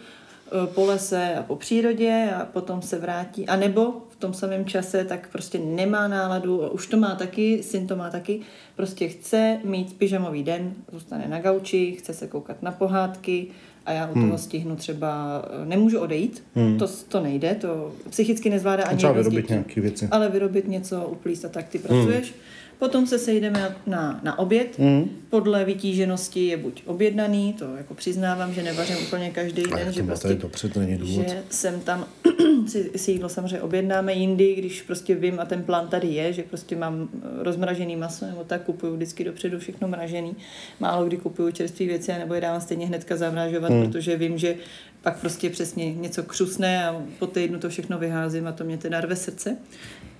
[0.66, 3.48] po lese a po přírodě a potom se vrátí.
[3.48, 7.88] A nebo v tom samém čase tak prostě nemá náladu, už to má taky, syn
[7.88, 8.40] to má taky,
[8.76, 13.48] prostě chce mít pyžamový den, zůstane na gauči, chce se koukat na pohádky
[13.86, 14.26] a já u Hmm.
[14.26, 16.44] toho stihnu třeba, eh, nemůžu odejít,
[16.80, 19.54] to, to nejde, to psychicky nezvládá ani Třeba vyrobit dětí.
[19.54, 20.08] nějaké věci.
[20.12, 22.34] Ale vyrobit něco, uplíst a tak ty pracuješ.
[22.82, 24.80] Potom se sejdeme na, na oběd.
[24.80, 25.10] Mm.
[25.30, 30.34] Podle vytíženosti je buď objednaný, to jako přiznávám, že nevařím úplně každý den, že prostě
[30.34, 31.30] dobře, to není důvod.
[31.30, 32.06] že jsem tam
[32.68, 36.44] si, si jídlo samozřejmě objednáme jindy, když prostě vím a ten plán tady je, že
[36.44, 40.36] prostě mám eh, rozmražený maso nebo tak kupuju vždycky dopředu všechno mražený.
[40.80, 43.86] Málo kdy kupuju čerstvé věci nebo je dávám stejně hnedka zamražovat, hmm.
[43.86, 44.56] protože vím, že
[45.02, 49.02] pak prostě přesně něco křusne a po týdnu to všechno vyházím a to mě teda
[49.02, 49.58] rve srdce.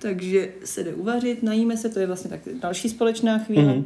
[0.02, 3.62] Takže se jde uvařit, najíme se, to je vlastně tak další společná chvíle.
[3.62, 3.72] Mhm.
[3.72, 3.84] Hmm.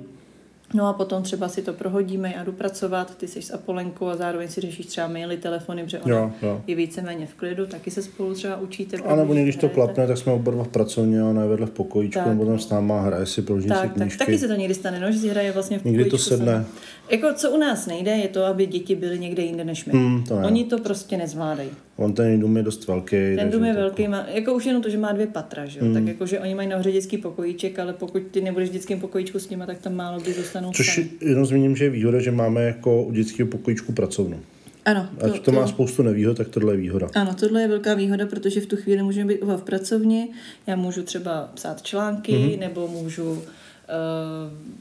[0.75, 4.17] No a potom třeba si to prohodíme, já jdu pracovat, ty jsi s Apolenkou a
[4.17, 6.63] zároveň si řešíš třeba maily, telefony, protože ona Jo, jo.
[6.67, 8.97] je víceméně v klidu, taky se spolu třeba učíte.
[8.97, 11.49] A nebo někdy, když to klapne, tak jsme oba dva v pracovně a ona je
[11.49, 14.19] vedle v pokojíčku, Tak, nebo tam s náma hraje si, proží si Tak, tak, knížky.
[14.19, 16.53] taky se to někdy stane, no, že si hraje vlastně v Někdy to pokojíčku sedne.
[16.53, 16.65] sama.
[17.11, 19.93] Jako co u nás nejde, je to, aby děti byly někde jinde než my.
[19.93, 20.47] Hmm, to ne.
[20.47, 21.71] Oni to prostě nezvládají.
[21.97, 23.17] On ten dům je dost velký.
[23.37, 25.81] Ten dům je to- velký, má, jako už jenom to, že má dvě patra, že
[25.81, 25.93] jo?
[25.95, 29.39] Tak jako, že oni mají nahoře dětský pokojíček, ale pokud ty nebudeš v dětském pokojíčku
[29.39, 31.09] s nima, tak tam málo kdy zůstanou Což sami.
[31.21, 34.41] jenom zmíním, že je výhoda, že máme jako u dětského pokojíčku pracovnu.
[34.85, 37.09] Ano, Ať to, to má spoustu nevýhod, tak tohle je výhoda.
[37.15, 40.29] Ano, tohle je velká výhoda, protože v tu chvíli můžeme být v pracovně,
[40.67, 42.59] já můžu třeba psát články, mm-hmm.
[42.59, 43.43] nebo můžu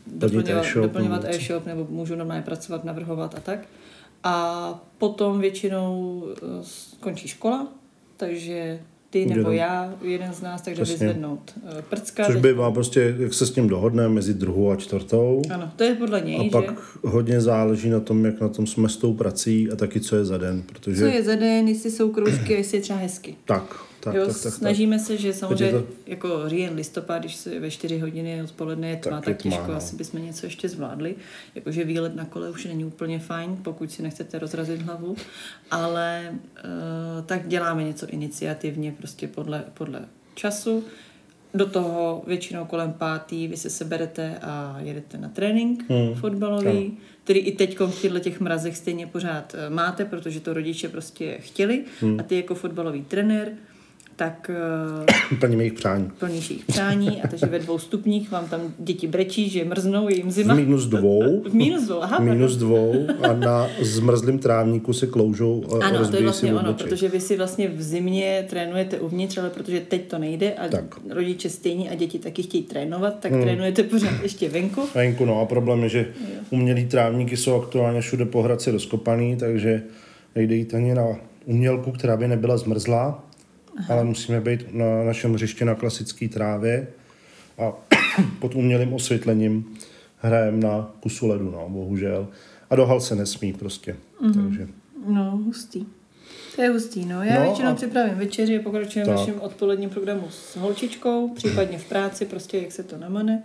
[0.08, 3.60] doplňovat, e-shop, doplňovat nebo e-shop, nebo můžu normálně pracovat, navrhovat a tak.
[4.24, 7.68] A potom většinou uh, skončí škola,
[8.18, 8.80] takže
[9.10, 9.54] ty nebo Jeden.
[9.54, 11.08] já, jeden z nás, takže Přesně.
[11.08, 12.26] vyzvednout uh, prcka.
[12.26, 15.42] Což teď- bývá prostě, jak se s tím dohodne mezi druhou a čtvrtou.
[15.54, 16.50] Ano, to je podle něj, A že?
[16.50, 20.16] pak hodně záleží na tom, jak na tom jsme s tou prací a taky, co
[20.16, 20.64] je za den.
[20.66, 21.00] Protože...
[21.00, 23.36] Co je za den, jestli jsou kroužky jestli je třeba hezky.
[23.46, 23.76] Tak,
[24.06, 24.54] tak, jo, tak, tak, tak.
[24.54, 28.96] snažíme se, že samozřejmě to- jako říjen, listopad, když se ve 4 hodiny odpoledne je
[28.96, 29.78] tma, Tak tak, tak tma, těžko, no.
[29.78, 31.16] asi bychom něco ještě zvládli.
[31.56, 35.16] Jakože výlet na kole už není úplně fajn, pokud si nechcete rozrazit hlavu,
[35.72, 40.02] ale uh, tak děláme něco iniciativně, prostě podle, podle
[40.36, 40.84] času.
[41.54, 46.16] Do toho většinou kolem pátý vy se seberete a jedete na trénink Hmm.
[46.16, 46.92] fotbalový, Ano.
[47.24, 51.38] který i teď v těchto těch mrazech stejně pořád eh, máte, protože to rodiče prostě
[51.40, 52.20] chtěli Hmm.
[52.20, 53.52] a ty jako fotbalový trenér,
[54.16, 54.52] tak
[55.34, 56.12] eh, Plníme jejich přání.
[56.20, 60.16] plníš jejich přání a takže ve dvou stupních vám tam děti brečí, že mrznou, je
[60.16, 60.54] jim V zima.
[60.54, 61.44] minus dvou.
[61.50, 62.20] V minus dvou, aha.
[62.20, 66.74] minus dvou a na zmrzlém trávníku se kloužou a Ano, to je vlastně si ono,
[66.74, 70.84] protože vy si vlastně v zimě trénujete uvnitř, ale protože teď to nejde a Tak.
[71.10, 73.42] rodiče stejně a děti taky chtějí trénovat, tak hmm.
[73.42, 74.82] trénujete pořád ještě venku.
[74.96, 76.08] Venku, no a problém je, že
[76.50, 79.84] umělý trávníky jsou aktuálně všude po Hradci rozkopaný, takže
[80.36, 81.08] nejde jít ani na
[81.46, 83.25] umělku, která by nebyla zmrzlá,
[83.78, 83.94] Aha.
[83.94, 86.88] ale musíme být na našem hřišti na klasické trávě
[87.58, 87.74] a
[88.40, 89.76] pod umělým osvětlením
[90.18, 92.28] hrajeme na kusu ledu, no, bohužel.
[92.70, 94.44] A do hal se nesmí prostě, mm-hmm.
[94.44, 94.68] takže
[95.08, 95.86] No, hustý.
[96.56, 97.24] To je hustý, no.
[97.24, 101.30] Já No no většinou a- připravím večeři a pokračujeme v našem odpoledním programu s holčičkou,
[101.30, 103.44] případně v práci, prostě jak se to namane.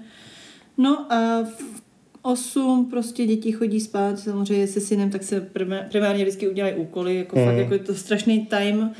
[0.79, 1.81] No a v
[2.23, 7.17] 8 prostě děti chodí spát, samozřejmě se synem, tak se primá- primárně vždycky udělají úkoly,
[7.17, 7.45] jako Mhm.
[7.47, 8.91] fakt jako je to strašný time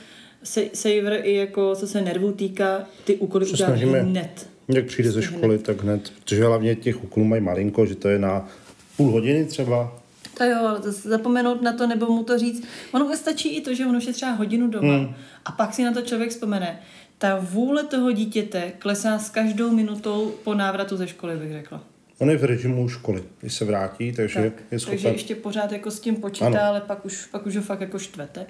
[0.45, 4.01] sa- saver i jako co se nervů týká, ty úkoly Se udělat snažíme.
[4.01, 4.49] hned.
[4.69, 6.13] Jak přijde ze školy, tak hned.
[6.21, 8.49] Protože hlavně těch úkolů mají malinko, že to je na
[8.97, 9.97] půl hodiny třeba.
[10.39, 12.65] To jo, ale zase zapomenout na to nebo mu to říct.
[12.93, 15.15] Ono stačí i to, že ono už je třeba hodinu doma hmm.
[15.45, 16.81] a pak si na to člověk vzpomene.
[17.19, 21.83] Ta vůle toho dítěte klesá s každou minutou po návratu ze školy, bych řekla.
[22.19, 25.73] On je v režimu školy, když se vrátí, takže Tak, je takže schopen, ještě pořád
[25.73, 26.57] jako s tím počítá, Ano.
[26.59, 26.67] ano.
[26.69, 28.47] ale pak už, pak už ho fakt jako štvete.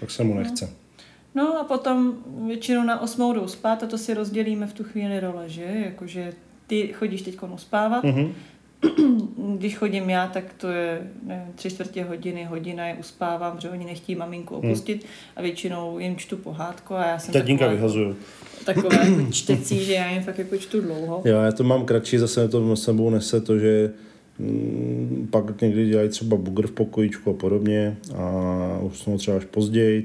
[0.00, 0.64] pak se mu nechce.
[0.64, 0.70] No
[1.60, 2.14] a potom
[2.46, 5.62] většinou na osmou jdou spát a to si rozdělíme v tu chvíli role, že?
[5.84, 6.32] Jakože
[6.66, 8.32] ty chodíš teď uspávat, Mhm.
[9.58, 13.84] když chodím já, tak to je nevím, tři čtvrtě hodiny, hodina je uspávám, protože oni
[13.84, 15.04] nechtějí maminku opustit
[15.36, 18.16] a většinou jim čtu pohádku a já jsem Tatínka taková, vyhazuju.
[18.64, 21.22] taková jako čtecí, že já jim fakt jako čtu dlouho.
[21.24, 23.92] Jo, já to mám kratší, zase to s sebou nese to, že
[24.38, 29.44] mm, pak někdy dělají třeba bugr v pokojíčku a podobně a už jsou třeba až
[29.44, 30.04] později.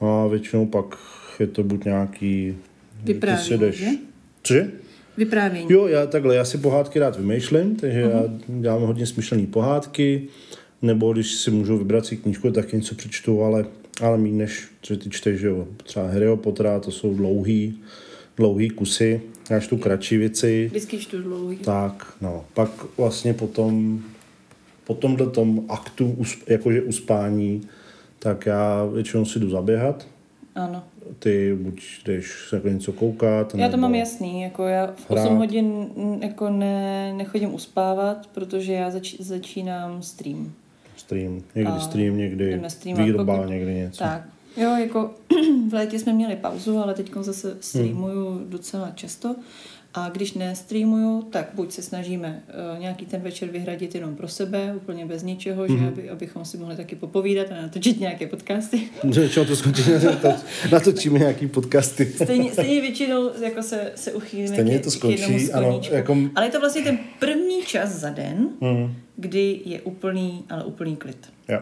[0.00, 0.98] A většinou pak
[1.40, 2.56] je to buď nějaký...
[3.04, 3.86] ty Vyprávění, si jdeš- že?
[4.42, 4.70] Cože?
[5.16, 5.66] Vyprávění.
[5.72, 8.10] Jo, já takhle, já si pohádky rád vymýšlím, takže uh-huh.
[8.10, 8.24] já
[8.60, 10.28] dělám hodně smyšlený pohádky,
[10.82, 13.64] nebo když si můžu vybrat si knížku, tak něco přečtu, ale,
[14.00, 17.78] ale méně než, že ty čteš, že jo, třeba Harryho Pottera, to jsou dlouhý,
[18.36, 19.20] dlouhý kusy,
[19.50, 21.56] já čtu kratší věci, Vždycky čtu dlouhý.
[21.56, 24.02] tak, no, pak vlastně potom,
[24.84, 27.62] po tomhle tom aktu, jakože uspání,
[28.22, 30.06] tak já většinou si jdu zaběhat,
[30.54, 30.82] Ano.
[31.18, 35.24] ty buď jdeš se jako něco koukat, Já to mám jasný, jako já v hrát.
[35.26, 40.52] 8 hodin mm, jako ne, nechodím uspávat, protože já zač, začínám stream.
[40.96, 42.60] Stream, někdy A stream, někdy
[42.96, 43.98] výroba, pokud- někdy něco.
[43.98, 44.22] Tak,
[44.56, 45.10] jo, jako
[45.70, 49.36] v létě jsme měli pauzu, ale teď zase streamuju docela často.
[49.94, 52.42] A když nestreamuju, tak buď se snažíme
[52.74, 56.58] uh, nějaký ten večer vyhradit jenom pro sebe, úplně bez ničeho, že aby, abychom si
[56.58, 58.80] mohli taky popovídat a natočit nějaké podcasty.
[59.30, 59.82] Čeho to skončí?
[59.82, 62.06] Natoč- Natočíme nějaký podcasty.
[62.06, 66.16] Stejně, stejně většinou jako se, se uchýlíme Stejně k, to k skončí, jednomu ano, jako-
[66.36, 68.94] Ale je to vlastně ten první čas za den, Hmm.
[69.16, 71.26] kdy je úplný, ale úplný klid.
[71.48, 71.60] Jo.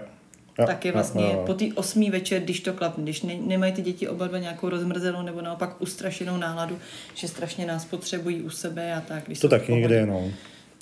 [0.58, 1.42] Jo, tak je vlastně jo, jo.
[1.46, 4.68] po té osmý večer, když to klapne, když ne, nemají ty děti oba dva nějakou
[4.68, 6.78] rozmrzenou nebo naopak ustrašenou náladu,
[7.14, 9.24] že strašně nás potřebují u sebe a tak.
[9.26, 10.30] Když To taky někdy je, no.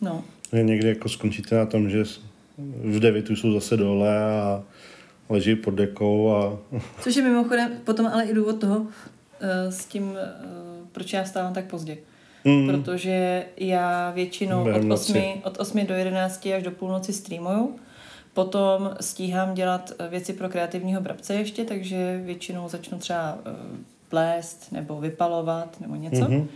[0.02, 2.04] No, Někdy jako skončíte na tom, že
[2.84, 4.62] v devětu jsou zase dole a
[5.28, 6.58] leží pod dekou a
[7.00, 8.86] což je mimochodem potom ale i důvod toho
[9.40, 10.28] eh, s tím, eh,
[10.92, 11.98] proč já vstávám tak pozdě.
[12.44, 12.66] Mm.
[12.66, 15.12] Protože já většinou Během od noci.
[15.12, 17.76] 8, od 8 do 11 až do půlnoci streamuju.
[18.36, 23.50] Potom stíhám dělat eh, věci pro kreativního brabce ještě, takže většinou začnu třeba eh,
[24.08, 26.20] plést nebo vypalovat nebo něco.
[26.24, 26.30] Mhm.
[26.40, 26.46] Mm-hmm.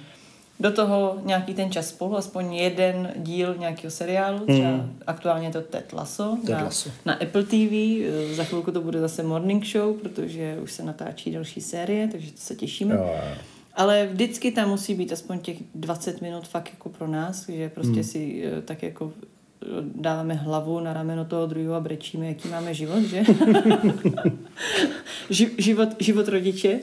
[0.60, 4.98] Do toho nějaký ten čas spolu, aspoň jeden díl nějakého seriálu, třeba Mhm.
[5.06, 6.90] aktuálně je to Ted Lasso, Ted na, Lasso.
[7.06, 7.72] na Apple TV,
[8.04, 12.32] eh, za chvilku to bude zase Morning Show, protože už se natáčí další série, takže
[12.32, 12.94] to se těšíme.
[12.94, 13.34] jo, jo.
[13.74, 17.88] Ale vždycky tam musí být aspoň těch 20 minut fakt jako pro nás, že prostě
[17.90, 18.00] Hmm.
[18.02, 18.04] hmm.
[18.04, 19.12] si tak jako
[19.94, 23.20] dáváme hlavu na rameno toho druhého a brečíme, jaký máme život, že?
[25.30, 26.78] Ži- život, život rodiče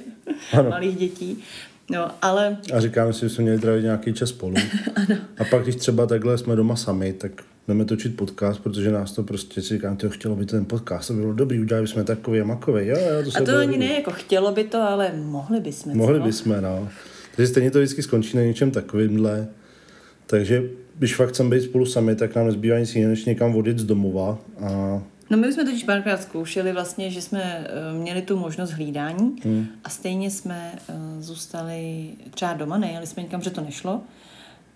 [0.54, 0.70] Ano.
[0.70, 1.44] malých dětí.
[1.92, 4.56] No, ale A říkáme si, že jsme měli trávit nějaký čas spolu.
[5.38, 7.32] A pak, když třeba takhle jsme doma sami, tak
[7.68, 11.14] jdeme točit podcast, protože nás to prostě si říkám, to chtělo by ten podcast, to
[11.14, 12.88] by bylo dobrý, udělali bychom takový a makový.
[12.88, 15.98] Jo, jo, to se a to ani ne, jako chtělo by to, ale mohli bychom.
[15.98, 16.90] Mohli bychom, no.
[17.36, 19.48] Takže stejně to vždycky skončí na něčem takovýmhle.
[20.26, 20.64] Takže
[20.98, 23.84] když fakt chceme být spolu sami, tak nám nezbývá nic jiného, než někam vodit z
[23.84, 24.38] domova.
[24.60, 28.72] A No my už jsme totiž párkrát zkoušeli vlastně, že jsme uh, měli tu možnost
[28.72, 29.68] hlídání hmm.
[29.84, 34.02] a stejně jsme uh, zůstali třeba doma, nejeli jsme někam, že to nešlo.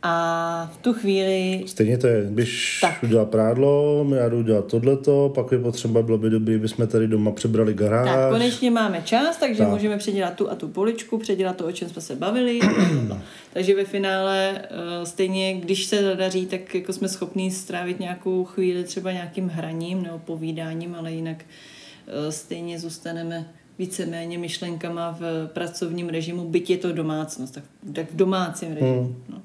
[0.04, 3.04] A v tu chvíli stejně to je, když Tak.
[3.04, 7.32] udělá prádlo, já jdu dělat tohleto, pak je potřeba, bylo by dobrý, bychom tady doma
[7.32, 8.10] přebrali garáž.
[8.10, 9.70] tak konečně máme čas, takže Tak.
[9.70, 12.60] můžeme předělat tu a tu poličku, předělat to, o čem jsme se bavili.
[13.54, 18.84] takže ve finále uh, stejně, když se zadaří, tak jako jsme schopní strávit nějakou chvíli
[18.84, 23.48] třeba nějakým hraním nebo povídáním, ale jinak uh, stejně zůstaneme
[23.80, 27.64] víceméně myšlenkama v pracovním režimu, byť je to domácnost, tak,
[27.94, 29.04] tak v domácím režimu.
[29.04, 29.24] Hmm.
[29.30, 29.42] No.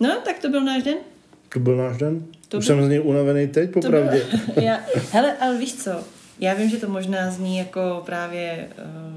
[0.00, 0.96] No, tak to byl náš den.
[1.48, 2.26] To byl náš den?
[2.48, 4.26] To Už byl- jsem z něj unavený teď, popravdě.
[4.62, 4.80] já,
[5.12, 5.90] hele, ale víš co,
[6.40, 8.68] já vím, že to možná zní jako právě,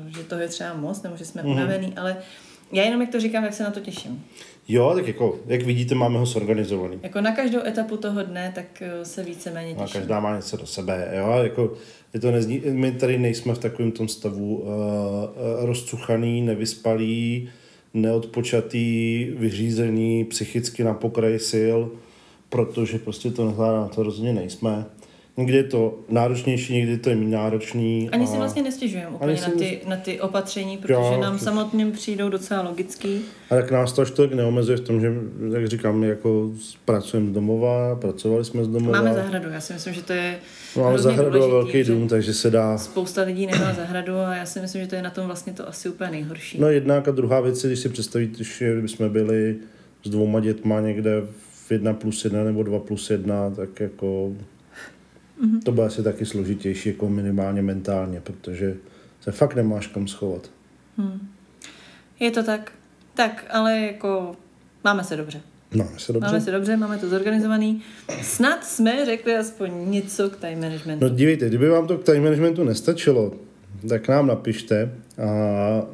[0.05, 1.49] uh, že toho je třeba moc, nebo že jsme mm.
[1.51, 2.17] unavený, ale
[2.71, 4.23] Já jenom jak to říkám, jak se na to těším.
[4.67, 6.99] Jo, tak jako, jak vidíte, máme ho zorganizovaný.
[7.03, 10.01] Jako na každou etapu toho dne, tak eh, se víceméně A těším.
[10.01, 11.73] každá má něco do sebe, jo, jako
[12.13, 17.49] je to nezní, my tady nejsme v takovém tom stavu uh, uh, rozcuchaný, nevyspalý,
[18.01, 21.77] neodpočatý, vyřízený, psychicky na pokraji sil,
[22.49, 24.85] protože prostě to nezvládá, to rozhodně nejsme.
[25.37, 28.09] Někdy je to náročnější, někdy to je méně náročný.
[28.11, 31.45] Ani a- si vlastně nestěžujeme úplně na ty, na ty opatření, protože Jo, nám přesně.
[31.45, 33.21] samotným přijdou docela logický.
[33.49, 35.13] A tak nás to až tolik neomezuje v tom, že,
[35.53, 36.51] jak říkám, jako
[36.85, 38.97] pracujeme z domova, pracovali jsme z domova.
[39.01, 40.37] Máme zahradu, já si myslím, že to je
[40.75, 42.77] No, Máme hrozně zahradu a důležitý, velký že dům, takže se dá...
[42.77, 45.69] Spousta lidí nemá zahradu a já si myslím, že to je na tom vlastně to
[45.69, 46.59] asi úplně nejhorší.
[46.61, 49.55] No jednak a druhá věc, když si představíte, že kdybychom byli
[50.03, 51.21] s dvouma dětma někde
[51.67, 54.31] v jedna plus jedna nebo dva plus jedna, tak jako
[55.41, 55.61] Mhm.
[55.61, 58.75] to bude asi taky složitější, jako minimálně mentálně, protože
[59.21, 60.49] se fakt nemáš kam schovat.
[62.19, 62.71] Je to tak.
[63.13, 64.35] Tak, ale jako
[64.83, 65.41] máme se dobře.
[65.73, 66.27] No, se dobře.
[66.27, 67.81] Máme se dobře, máme to zorganizovaný.
[68.21, 71.05] Snad jsme řekli aspoň něco k time managementu.
[71.05, 73.33] No dívejte, kdyby vám to k time managementu nestačilo,
[73.89, 75.27] tak nám napište a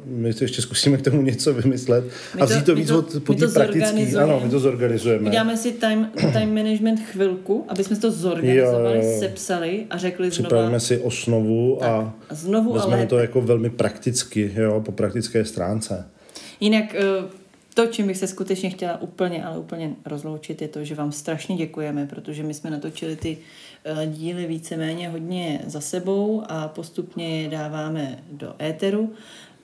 [0.06, 2.04] my si ještě zkusíme k tomu něco vymyslet
[2.34, 3.86] My a to- vzít to víc to- od po my té to praktické.
[3.86, 4.32] zorganizujeme.
[4.32, 5.28] Ano, my to zorganizujeme.
[5.28, 9.18] Uděláme si time, time management chvilku, aby jsme to zorganizovali, Jo, jo.
[9.20, 10.80] sepsali a řekli Připravíme znova.
[10.80, 13.08] si osnovu a A znovu a vezmeme lépe.
[13.08, 16.06] to jako velmi prakticky, jo, po praktické stránce.
[16.60, 17.02] Jinak eh,
[17.74, 21.56] to, čím bych se skutečně chtěla úplně, ale úplně rozloučit, je to, že vám strašně
[21.56, 23.36] děkujeme, protože my jsme natočili ty
[24.06, 29.12] díly víceméně hodně za sebou a postupně je dáváme do éteru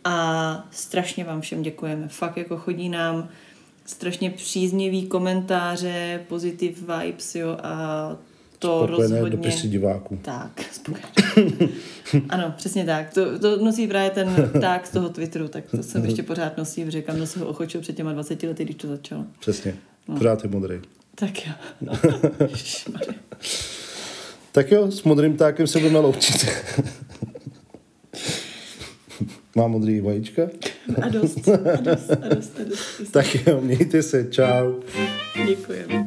[0.04, 2.08] a strašně vám všem děkujeme.
[2.08, 3.28] Fakt jako chodí nám
[3.86, 8.16] strašně příznivý komentáře, positive vibes, jo, a
[8.58, 9.36] to Spokojené rozhodně...
[9.36, 10.18] dopisy diváků.
[10.22, 11.68] Tak, spokojené.
[12.28, 13.14] ano, přesně tak.
[13.14, 16.84] To, to nosí právě ten tak z toho Twitteru, tak to jsem ještě pořád nosí,
[16.84, 19.24] protože kam se ho ochočil před těma 20 lety, když to začalo.
[19.40, 19.76] Přesně.
[20.08, 20.16] No.
[20.16, 20.80] Pořád je modrý.
[21.14, 21.52] Tak jo.
[22.48, 23.14] Ježišmarja.
[24.52, 26.46] Tak jo, s modrým tákem se budeme loučit.
[29.56, 30.42] Má modrý vajíčka?
[31.02, 33.10] a dost, a dost, a dost, a dost.
[33.10, 34.74] Tak jo, mějte se, čau.
[35.46, 36.06] Děkujeme.